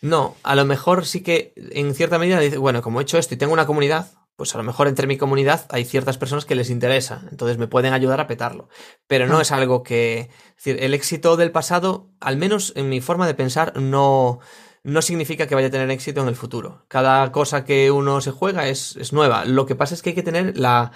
[0.00, 3.34] No, a lo mejor sí que en cierta medida dice, bueno, como he hecho esto
[3.34, 6.54] y tengo una comunidad, pues a lo mejor entre mi comunidad hay ciertas personas que
[6.54, 8.70] les interesa, entonces me pueden ayudar a petarlo.
[9.06, 10.30] Pero no es algo que.
[10.56, 14.38] Es decir, el éxito del pasado, al menos en mi forma de pensar, no,
[14.82, 16.86] no significa que vaya a tener éxito en el futuro.
[16.88, 19.44] Cada cosa que uno se juega es, es nueva.
[19.44, 20.92] Lo que pasa es que hay que tener la.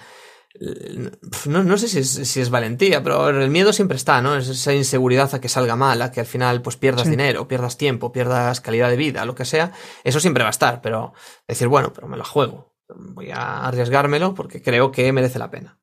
[1.45, 4.35] No, no sé si es, si es, valentía, pero el miedo siempre está, ¿no?
[4.35, 7.77] Es esa inseguridad a que salga mal, a que al final pues pierdas dinero, pierdas
[7.77, 9.71] tiempo, pierdas calidad de vida, lo que sea.
[10.03, 11.13] Eso siempre va a estar, pero
[11.47, 15.79] decir, bueno, pero me lo juego voy a arriesgármelo porque creo que merece la pena.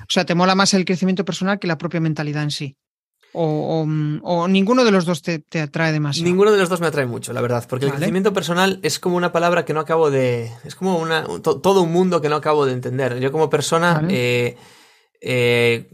[0.00, 2.76] O sea, ¿te mola más el crecimiento personal que la propia mentalidad en sí?
[3.32, 3.86] O,
[4.48, 6.28] ninguno de los dos te, atrae demasiado.
[6.28, 9.16] Ninguno de los dos me atrae mucho, la verdad, porque el crecimiento personal es como
[9.16, 10.50] una palabra que no acabo de.
[10.64, 13.20] Es como una, todo un mundo que no acabo de entender.
[13.20, 14.56] Yo, como persona, eh,
[15.20, 15.90] eh,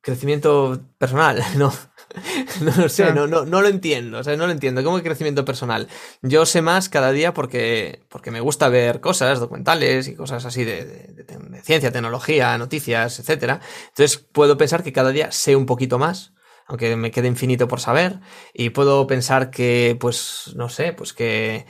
[0.00, 1.72] crecimiento personal, ¿no?
[2.60, 4.82] no lo sé, no, no, no, lo entiendo, o sea, no lo entiendo.
[4.82, 5.88] ¿Cómo crecimiento personal?
[6.22, 10.64] Yo sé más cada día porque, porque me gusta ver cosas, documentales y cosas así
[10.64, 13.60] de, de, ciencia, tecnología, noticias, etcétera.
[13.88, 16.32] Entonces puedo pensar que cada día sé un poquito más,
[16.66, 18.20] aunque me quede infinito por saber,
[18.52, 21.66] y puedo pensar que, pues, no sé, pues que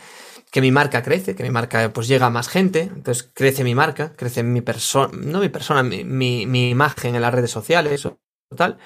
[0.51, 3.75] que mi marca crece, que mi marca pues llega a más gente, entonces crece mi
[3.75, 8.07] marca, crece mi persona, no mi persona, mi, mi, mi, imagen en las redes sociales
[8.07, 8.19] o
[8.57, 8.79] tal,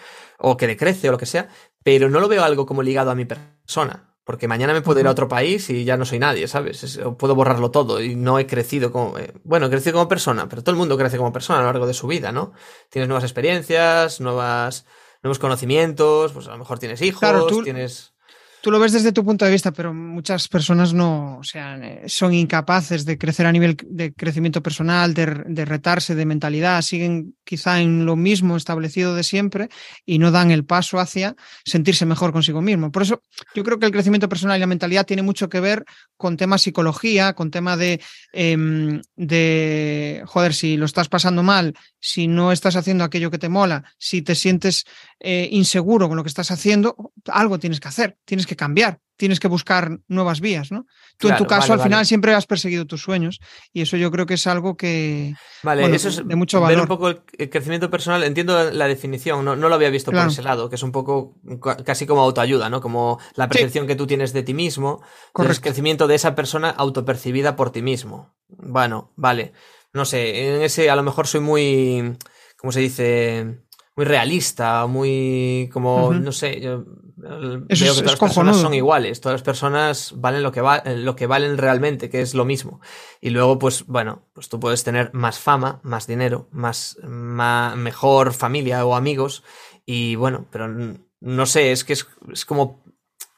[0.42, 1.48] o que decrece o lo que sea,
[1.82, 4.08] pero no lo veo algo como ligado a mi persona.
[4.24, 7.00] Porque mañana me puedo ir a otro país y ya no soy nadie, ¿sabes?
[7.18, 9.18] puedo borrarlo todo y no he crecido como...
[9.18, 11.68] Eh, bueno, he crecido como persona, pero todo el mundo crece como persona a lo
[11.68, 12.52] largo de su vida, ¿no?
[12.88, 14.86] Tienes nuevas experiencias, nuevas,
[15.24, 18.11] nuevos conocimientos, pues a lo mejor tienes hijos, tienes
[18.62, 22.32] tú lo ves desde tu punto de vista, pero muchas personas no, o sea, son
[22.32, 25.26] incapaces de crecer a nivel de crecimiento personal, de,
[25.64, 29.68] retarse de mentalidad, siguen quizá en lo mismo establecido de siempre
[30.06, 31.34] y no dan el paso hacia
[31.64, 32.92] sentirse mejor consigo mismo.
[32.92, 33.20] Por eso
[33.52, 35.84] yo creo que el crecimiento personal y la mentalidad tiene mucho que ver
[36.16, 38.00] con temas psicología, con tema de,
[38.32, 43.48] em, de, joder, si lo estás pasando mal, si no estás haciendo aquello que te
[43.48, 44.84] mola, si te sientes
[45.18, 49.38] eh, inseguro con lo que estás haciendo, algo tienes que hacer, tienes que cambiar, tienes
[49.38, 50.86] que buscar nuevas vías, ¿no?
[51.18, 53.40] Tú en tu caso al final siempre has perseguido tus sueños
[53.72, 56.76] y eso yo creo que es algo que vale, eso es de mucho valor.
[56.76, 60.42] Ver un poco el crecimiento personal, entiendo la definición, no, lo había visto por ese
[60.42, 61.36] lado, que es un poco
[61.84, 62.80] casi como autoayuda, ¿no?
[62.80, 65.02] Como la percepción que tú tienes de ti mismo,
[65.38, 68.34] el crecimiento de esa persona autopercibida por ti mismo.
[68.48, 69.52] Bueno, vale.
[69.92, 72.16] No sé, en ese a lo mejor soy muy,
[72.56, 73.62] ¿cómo se dice?
[73.94, 76.84] muy realista, muy como, no sé, yo
[77.22, 80.62] veo que todas las personas son iguales, todas las personas valen lo que,
[80.96, 82.80] lo que valen realmente, que es lo mismo.
[83.20, 88.84] Y luego, pues bueno, pues tú puedes tener más fama, más dinero, más, mejor familia
[88.84, 89.42] o amigos,
[89.86, 90.68] y bueno, pero
[91.20, 92.82] no sé, es que es, es como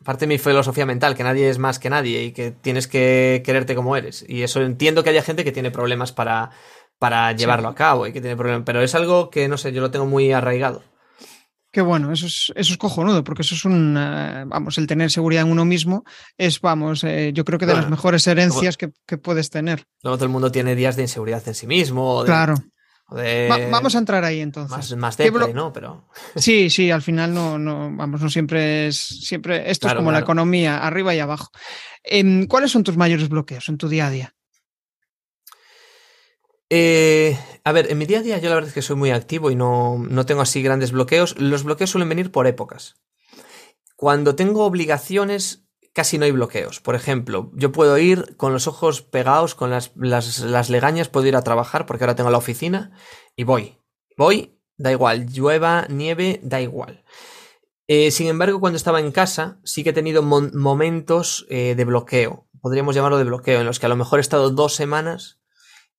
[0.04, 3.42] parte de mi filosofía mental, que nadie es más que nadie y que tienes que
[3.44, 4.24] quererte como eres.
[4.28, 6.50] Y eso entiendo que haya gente que tiene problemas para
[6.98, 8.62] para llevarlo a cabo y que tiene problemas.
[8.64, 10.82] Pero es algo que, no sé, yo lo tengo muy arraigado.
[11.74, 15.10] Qué bueno, eso es, eso es cojonudo, porque eso es un, eh, vamos, el tener
[15.10, 16.04] seguridad en uno mismo
[16.38, 19.84] es, vamos, eh, yo creo que de las mejores herencias que, puedes tener.
[20.04, 22.22] Luego todo el mundo tiene días de inseguridad en sí mismo.
[22.24, 22.54] claro.
[23.72, 24.94] vamos a entrar ahí entonces.
[24.94, 25.18] Más, más
[25.52, 25.72] ¿no?
[25.72, 26.08] Pero...
[26.36, 30.20] Sí, sí, al final no, no, vamos, no siempre es, siempre, esto es como la
[30.20, 31.50] economía, arriba y abajo.
[32.04, 34.33] Em, ¿Cuáles son tus mayores bloqueos en tu día a día?
[36.76, 39.12] Eh, a ver, en mi día a día yo la verdad es que soy muy
[39.12, 41.38] activo y no, no tengo así grandes bloqueos.
[41.38, 42.96] Los bloqueos suelen venir por épocas.
[43.94, 46.80] Cuando tengo obligaciones, casi no hay bloqueos.
[46.80, 51.28] Por ejemplo, yo puedo ir con los ojos pegados, con las, las, las, legañas, puedo
[51.28, 52.90] ir a trabajar porque ahora tengo la oficina
[53.36, 53.78] y voy.
[54.16, 57.04] Voy, da igual, llueva, nieve, da igual.
[57.86, 62.48] Eh, sin embargo, cuando estaba en casa, sí que he tenido momentos eh, de bloqueo,
[62.60, 65.38] podríamos llamarlo de bloqueo, en los que a lo mejor he estado dos semanas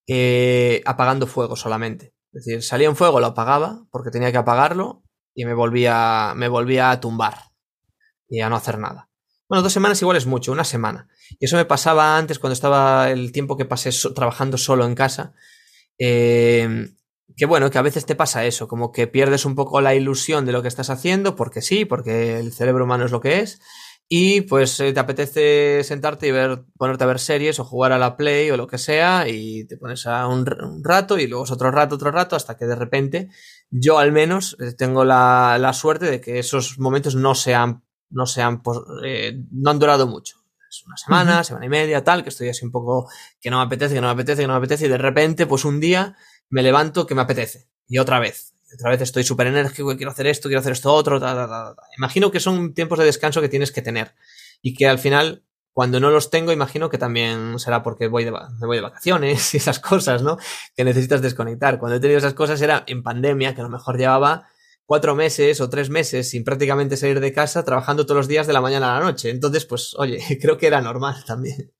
[0.07, 2.13] eh, apagando fuego solamente.
[2.33, 5.03] Es decir, salía un fuego, lo apagaba porque tenía que apagarlo
[5.33, 7.35] y me volvía, me volvía a tumbar
[8.27, 9.09] y a no hacer nada.
[9.47, 11.07] Bueno, dos semanas igual es mucho, una semana.
[11.39, 15.33] Y eso me pasaba antes cuando estaba el tiempo que pasé trabajando solo en casa.
[15.99, 16.89] Eh,
[17.35, 20.45] que bueno, que a veces te pasa eso, como que pierdes un poco la ilusión
[20.45, 23.59] de lo que estás haciendo, porque sí, porque el cerebro humano es lo que es,
[24.07, 27.97] y pues eh, te apetece sentarte y ver, ponerte a ver series o jugar a
[27.97, 30.45] la Play o lo que sea, y te pones a un,
[30.83, 33.29] rato y luego es otro rato, otro rato, hasta que de repente,
[33.69, 38.25] yo al menos eh, tengo la, la suerte de que esos momentos no sean, no
[38.27, 38.61] sean,
[39.03, 40.37] eh, no han durado mucho.
[40.69, 43.63] Es una semana, semana y media, tal, que estoy así un poco que no me
[43.63, 46.15] apetece, que no me apetece, que no me apetece, y de repente, pues un día
[46.49, 47.69] me levanto que me apetece.
[47.87, 48.54] Y otra vez.
[48.75, 51.19] Otra vez estoy súper enérgico, quiero hacer esto, quiero hacer esto otro.
[51.97, 54.15] Imagino que son tiempos de descanso que tienes que tener.
[54.61, 58.31] Y que al final, cuando no los tengo, imagino que también será porque voy de,
[58.31, 60.37] me voy de vacaciones y esas cosas, ¿no?
[60.75, 61.79] Que necesitas desconectar.
[61.79, 64.47] Cuando he tenido esas cosas era en pandemia, que a lo mejor llevaba
[64.85, 68.53] cuatro meses o tres meses sin prácticamente salir de casa, trabajando todos los días de
[68.53, 69.29] la mañana a la noche.
[69.29, 71.74] Entonces, pues, oye, creo que era normal también.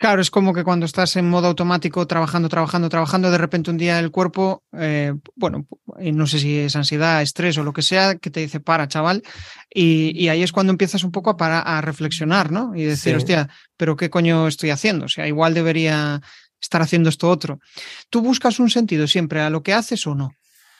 [0.00, 3.76] Claro, es como que cuando estás en modo automático, trabajando, trabajando, trabajando, de repente un
[3.76, 5.66] día el cuerpo, eh, bueno,
[5.98, 9.22] no sé si es ansiedad, estrés o lo que sea, que te dice, para, chaval,
[9.68, 12.74] y, ahí es cuando empiezas un poco a, para, a reflexionar, ¿no?
[12.74, 15.04] Y decir, hostia, pero ¿qué coño estoy haciendo?
[15.04, 16.22] O sea, igual debería
[16.58, 17.60] estar haciendo esto otro.
[18.08, 20.30] ¿Tú buscas un sentido siempre a lo que haces o no?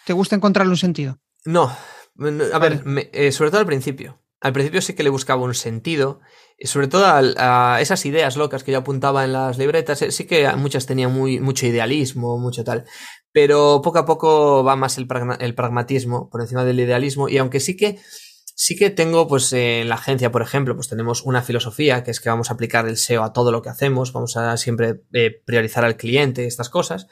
[0.07, 1.19] ¿Te gusta encontrarle un sentido?
[1.45, 1.77] No,
[2.55, 4.20] a ver, eh, sobre todo al principio.
[4.41, 6.21] Al principio sí que le buscaba un sentido
[6.63, 10.51] sobre todo a, esas ideas locas que yo apuntaba en las libretas, eh, sí que
[10.57, 12.85] muchas tenían muy, mucho idealismo, mucho tal,
[13.33, 17.77] pero poco a poco va más el, pragmatismo por encima del idealismo y aunque sí
[17.77, 17.99] que
[18.55, 22.21] sí que tengo, pues en la agencia, por ejemplo, pues tenemos una filosofía que es
[22.21, 25.41] que vamos a aplicar el SEO a todo lo que hacemos, vamos a siempre eh,
[25.47, 27.07] priorizar al cliente, estas cosas,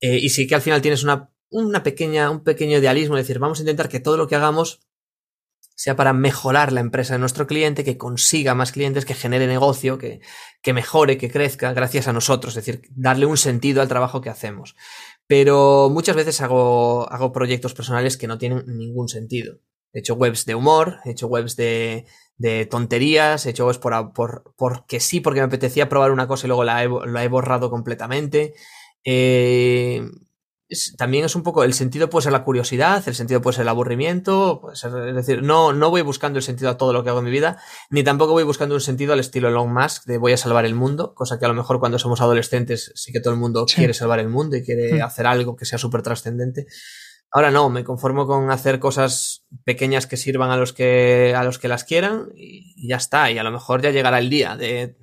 [0.00, 3.38] eh, y sí que al final tienes una, una pequeña, un pequeño idealismo, es decir,
[3.38, 4.80] vamos a intentar que todo lo que hagamos
[5.76, 9.98] sea para mejorar la empresa de nuestro cliente, que consiga más clientes, que genere negocio,
[9.98, 10.20] que,
[10.62, 14.30] que mejore, que crezca gracias a nosotros, es decir, darle un sentido al trabajo que
[14.30, 14.74] hacemos.
[15.26, 19.58] Pero muchas veces hago, hago proyectos personales que no tienen ningún sentido.
[19.92, 22.06] He hecho webs de humor, he hecho webs de,
[22.38, 26.46] de tonterías, he hecho webs por, por, porque sí, porque me apetecía probar una cosa
[26.46, 28.54] y luego la he, la he borrado completamente.
[29.04, 30.02] Eh,
[30.96, 33.68] también es un poco, el sentido puede ser la curiosidad, el sentido puede ser el
[33.68, 37.10] aburrimiento, puede ser, es decir, no, no voy buscando el sentido a todo lo que
[37.10, 37.58] hago en mi vida,
[37.88, 40.74] ni tampoco voy buscando un sentido al estilo Elon Musk de voy a salvar el
[40.74, 43.94] mundo, cosa que a lo mejor cuando somos adolescentes sí que todo el mundo quiere
[43.94, 45.02] salvar el mundo y quiere hmm.
[45.02, 46.66] hacer algo que sea súper trascendente.
[47.32, 51.58] Ahora no, me conformo con hacer cosas pequeñas que sirvan a los que, a los
[51.58, 53.30] que las quieran y, ya está.
[53.30, 54.96] Y a lo mejor ya llegará el día de,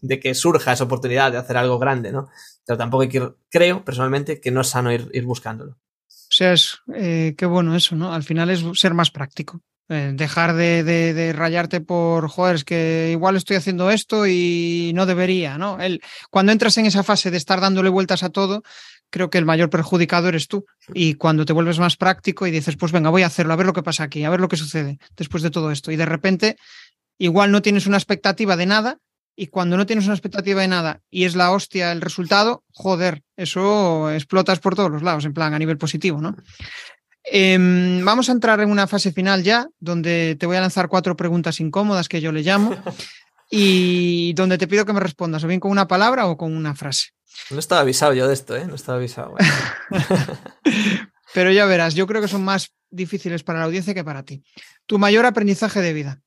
[0.00, 2.28] de que surja esa oportunidad de hacer algo grande, ¿no?
[2.64, 3.04] Pero tampoco
[3.50, 5.78] creo personalmente que no es sano ir, ir buscándolo.
[6.08, 8.12] O sea, es eh, qué bueno eso, ¿no?
[8.12, 9.60] Al final es ser más práctico.
[9.88, 15.06] Eh, dejar de, de, rayarte por, joder, es que igual estoy haciendo esto y no
[15.06, 15.78] debería, ¿no?
[15.80, 18.64] El, cuando entras en esa fase de estar dándole vueltas a todo,
[19.16, 20.66] creo que el mayor perjudicado eres tú.
[20.92, 23.64] Y cuando te vuelves más práctico y dices, pues venga, voy a hacerlo, a ver
[23.64, 25.90] lo que pasa aquí, a ver lo que sucede después de todo esto.
[25.90, 26.56] Y de repente,
[27.16, 28.98] igual no tienes una expectativa de nada,
[29.34, 33.22] y cuando no tienes una expectativa de nada y es la hostia el resultado, joder,
[33.36, 36.36] eso explotas por todos los lados, en plan a nivel positivo, ¿no?
[37.24, 41.16] Em, vamos a entrar en una fase final ya, donde te voy a lanzar cuatro
[41.16, 42.70] preguntas incómodas que yo le llamo
[43.50, 46.74] y donde te pido que me respondas o bien con una palabra o con una
[46.74, 47.10] frase.
[47.50, 48.66] No estaba avisado yo de esto, ¿eh?
[48.66, 49.34] No estaba avisado.
[51.34, 54.42] Pero ya verás, yo creo que son más difíciles para la audiencia que para ti.
[54.86, 56.22] Tu mayor aprendizaje de vida.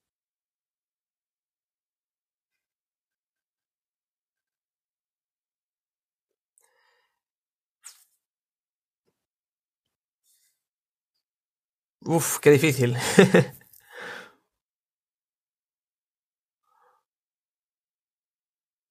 [12.02, 12.98] Uf, qué difícil.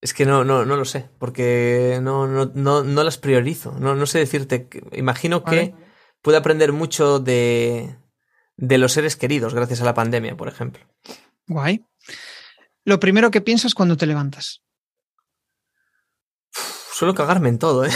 [0.09, 3.73] Es que no, no, no lo sé, porque no, no, no, no las priorizo.
[3.73, 4.67] No, no sé decirte.
[4.91, 5.75] Imagino que
[6.23, 7.95] puedo aprender mucho de,
[8.57, 10.83] de los seres queridos gracias a la pandemia, por ejemplo.
[11.45, 11.85] Guay.
[12.85, 14.63] Lo primero que piensas cuando te levantas.
[16.91, 17.91] suelo cagarme en todo, ¿eh?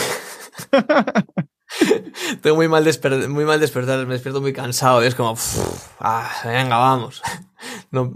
[2.44, 2.88] Tengo muy mal,
[3.28, 5.02] muy mal despertar, me despierto muy cansado.
[5.02, 5.36] es como,
[6.00, 7.24] ah, venga, vamos.
[7.90, 8.12] No,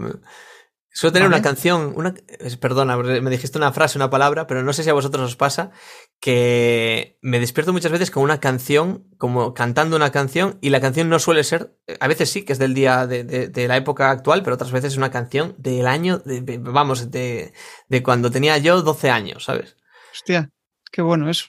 [0.98, 2.12] Suelo tener una canción, una,
[2.58, 5.70] perdona, me dijiste una frase, una palabra, pero no sé si a vosotros os pasa
[6.18, 11.08] que me despierto muchas veces con una canción, como cantando una canción, y la canción
[11.08, 14.54] no suele ser, a veces sí, que es del día de, la época actual, pero
[14.54, 16.20] otras veces es una canción del año,
[16.62, 17.52] vamos, de,
[17.88, 19.76] de cuando tenía yo 12 años, ¿sabes?
[20.12, 20.50] Hostia,
[20.90, 21.46] qué bueno eso.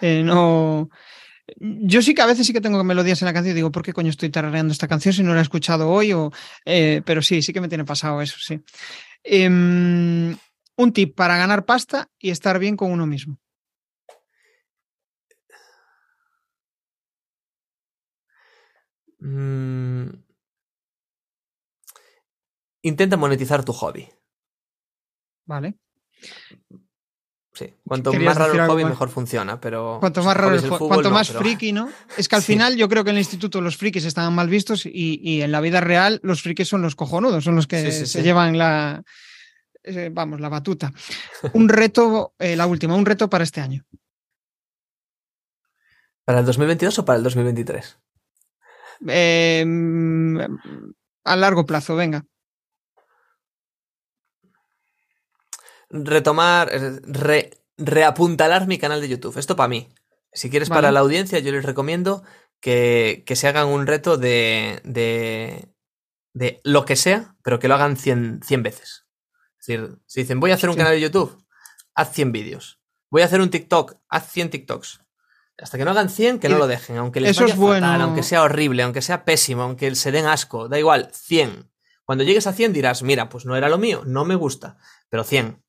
[0.00, 0.90] Eh, no.
[1.58, 3.82] Yo sí que a veces sí que tengo melodías en la canción y digo, ¿por
[3.82, 6.12] qué coño estoy tarareando esta canción si no la he escuchado hoy?
[6.12, 6.32] O,
[6.64, 8.60] eh, pero sí, sí que me tiene pasado eso, sí.
[9.22, 10.36] Em,
[10.76, 13.38] un tip para ganar pasta y estar bien con uno mismo.
[19.20, 20.10] Mm.
[22.82, 24.08] Intenta monetizar tu hobby.
[25.44, 25.78] Vale.
[27.56, 29.96] Sí, cuanto más raro el hobby, mejor funciona, pero...
[29.98, 31.88] Cuanto más raro el cuanto más friki, ¿no?
[32.18, 34.84] Es que al final yo creo que en el instituto los frikis estaban mal vistos
[34.84, 38.58] y, en la vida real los frikis son los cojonudos, son los que se llevan
[38.58, 39.02] la...
[39.82, 40.92] Eh, vamos, la batuta.
[41.54, 43.86] Un reto, eh, la última, un reto para este año.
[46.26, 47.98] ¿Para el 2022 o para el 2023?
[49.06, 50.38] Em,
[51.24, 52.26] a largo plazo, venga.
[55.90, 56.70] Retomar,
[57.76, 59.38] reapuntalar mi canal de YouTube.
[59.38, 59.88] Esto para mí.
[60.32, 62.22] Si quieres para la audiencia, yo les recomiendo
[62.60, 65.68] que, se hagan un reto de, de,
[66.34, 69.06] de, lo que sea, pero que lo hagan 100, 100 veces.
[69.58, 71.42] Es decir, si dicen, voy a hacer un canal de YouTube,
[71.94, 72.80] haz 100 vídeos.
[73.10, 75.00] Voy a hacer un TikTok, haz 100 TikToks.
[75.58, 76.98] Hasta que no hagan 100, que no lo dejen.
[76.98, 80.68] Aunque les Eso vaya es aunque sea horrible, aunque sea pésimo, aunque se den asco,
[80.68, 81.70] da igual, 100.
[82.04, 84.76] Cuando llegues a 100 dirás, mira, pues no era lo mío, no me gusta,
[85.08, 85.62] pero 100.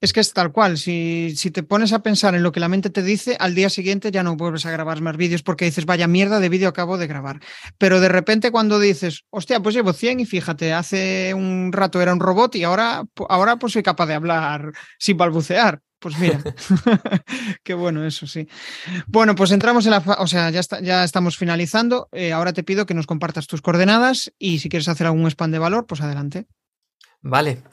[0.00, 0.78] Es que es tal cual.
[0.78, 3.68] Si, si, te pones a pensar en lo que la mente te dice, al día
[3.68, 6.98] siguiente ya no vuelves a grabar más vídeos porque dices, vaya mierda de vídeo acabo
[6.98, 7.40] de grabar.
[7.78, 12.12] Pero de repente cuando dices, hostia, pues llevo 100 y fíjate, hace un rato era
[12.12, 15.80] un robot y ahora, ahora pues soy capaz de hablar sin balbucear.
[15.98, 16.40] Pues mira,
[17.64, 18.46] qué bueno eso, sí.
[19.08, 22.08] Bueno, pues entramos en la, o sea, ya, está, ya estamos finalizando.
[22.12, 25.50] Eh, ahora te pido que nos compartas tus coordenadas y si quieres hacer algún spam
[25.50, 26.46] de valor, pues adelante.
[27.20, 27.64] Vale,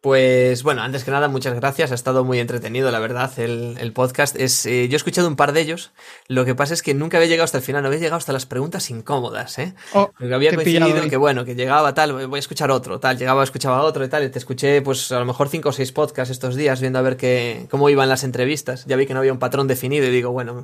[0.00, 1.92] pues bueno, antes que nada, muchas gracias.
[1.92, 4.34] Ha estado muy entretenido, la verdad, el, podcast.
[4.36, 5.92] Es, eh, yo he escuchado un par de ellos.
[6.26, 8.32] Lo que pasa es que nunca había llegado hasta el final, no había llegado hasta
[8.32, 9.74] las preguntas incómodas, ¿eh?
[9.92, 13.82] Oh, había coincidido que, bueno, que llegaba tal, voy a escuchar otro, tal, llegaba, escuchaba
[13.82, 14.24] otro y tal.
[14.24, 17.02] Y te escuché, pues a lo mejor cinco o seis podcasts estos días, viendo a
[17.02, 18.86] ver qué, cómo iban las entrevistas.
[18.86, 20.54] Ya vi que no había un patrón definido y digo, bueno,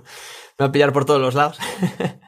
[0.58, 1.58] me va a pillar por todos los lados.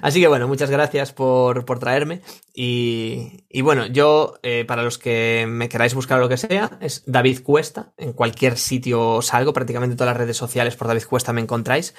[0.00, 2.22] Así que bueno, muchas gracias por, traerme.
[2.54, 7.42] Y, bueno, yo, eh, para los que me queráis buscar lo que sea, es David
[7.42, 7.92] Cuesta.
[7.96, 11.94] En cualquier sitio salgo, prácticamente en todas las redes sociales por David Cuesta me encontráis.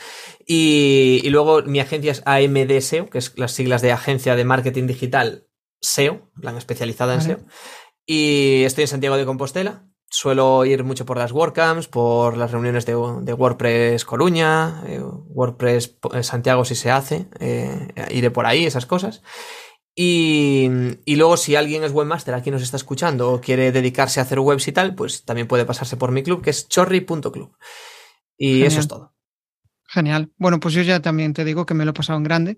[0.45, 4.87] Y, luego mi agencia es AMD SEO, que es las siglas de Agencia de Marketing
[4.87, 5.47] Digital
[5.81, 7.39] SEO, plan especializada en SEO.
[8.05, 12.85] Y estoy en Santiago de Compostela, Suelo ir mucho por las WordCamps, por las reuniones
[12.85, 18.85] de, WordPress Coruña, eh, WordPress eh, Santiago si se hace, eh, iré por ahí, esas
[18.85, 19.23] cosas.
[19.95, 20.69] Y,
[21.07, 24.67] luego si alguien es webmaster aquí nos está escuchando o quiere dedicarse a hacer webs
[24.67, 27.57] y tal, pues también puede pasarse por mi club que es chorri.club.
[28.37, 29.12] Y eso es todo.
[29.93, 30.31] Genial.
[30.37, 32.57] Bueno, pues yo ya también te digo que me lo he pasado en grande.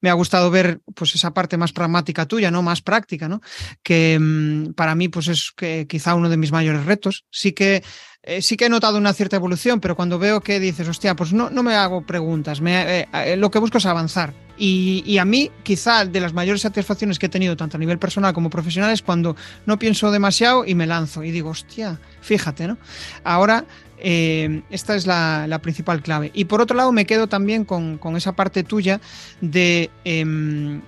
[0.00, 2.62] Me ha gustado ver pues esa parte más pragmática tuya, ¿no?
[2.62, 3.40] Más práctica, ¿no?
[3.82, 7.24] Que mm, para mí pues es que quizá uno de mis mayores retos.
[7.28, 7.82] Sí que
[8.26, 11.32] eh, sí que he notado una cierta evolución, pero cuando veo que dices, hostia, pues
[11.32, 14.34] no, no me hago preguntas, me, eh, eh, lo que busco es avanzar.
[14.58, 18.00] Y, y, a mí, quizá de las mayores satisfacciones que he tenido, tanto a nivel
[18.00, 22.66] personal como profesional, es cuando no pienso demasiado y me lanzo y digo, hostia, fíjate,
[22.66, 22.78] ¿no?
[23.22, 23.64] Ahora
[23.98, 26.30] esta es la, principal clave.
[26.34, 29.00] Y por otro lado, me quedo también con, esa parte tuya
[29.40, 30.80] de em,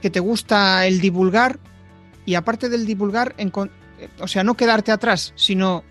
[0.00, 1.58] que te gusta el divulgar
[2.24, 3.34] y aparte del divulgar,
[4.18, 5.84] o sea, no quedarte atrás, sino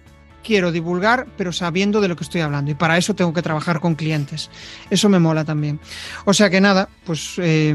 [0.44, 2.72] quiero divulgar, pero sabiendo de lo que estoy hablando.
[2.72, 4.50] Y para eso tengo que trabajar con clientes.
[4.90, 5.80] Eso me mola también.
[6.26, 7.74] O sea que nada, pues eh,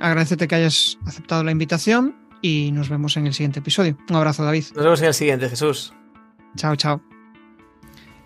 [0.00, 3.96] agradecete que hayas aceptado la invitación y nos vemos en el siguiente episodio.
[4.08, 4.64] Un abrazo, David.
[4.74, 5.92] Nos vemos en el siguiente, Jesús.
[6.56, 7.11] Chao, chao.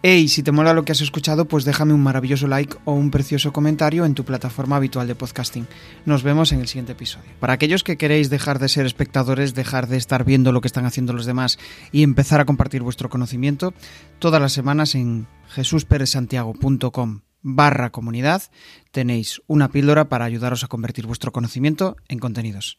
[0.08, 3.10] Hey, si te mola lo que has escuchado, pues déjame un maravilloso like o un
[3.10, 5.66] precioso comentario en tu plataforma habitual de podcasting.
[6.04, 7.28] Nos vemos en el siguiente episodio.
[7.40, 10.86] Para aquellos que queréis dejar de ser espectadores, dejar de estar viendo lo que están
[10.86, 11.58] haciendo los demás
[11.90, 13.74] y empezar a compartir vuestro conocimiento,
[14.20, 18.44] todas las semanas en jesusperezsantiago.com barra comunidad
[18.92, 22.78] tenéis una píldora para ayudaros a convertir vuestro conocimiento en contenidos.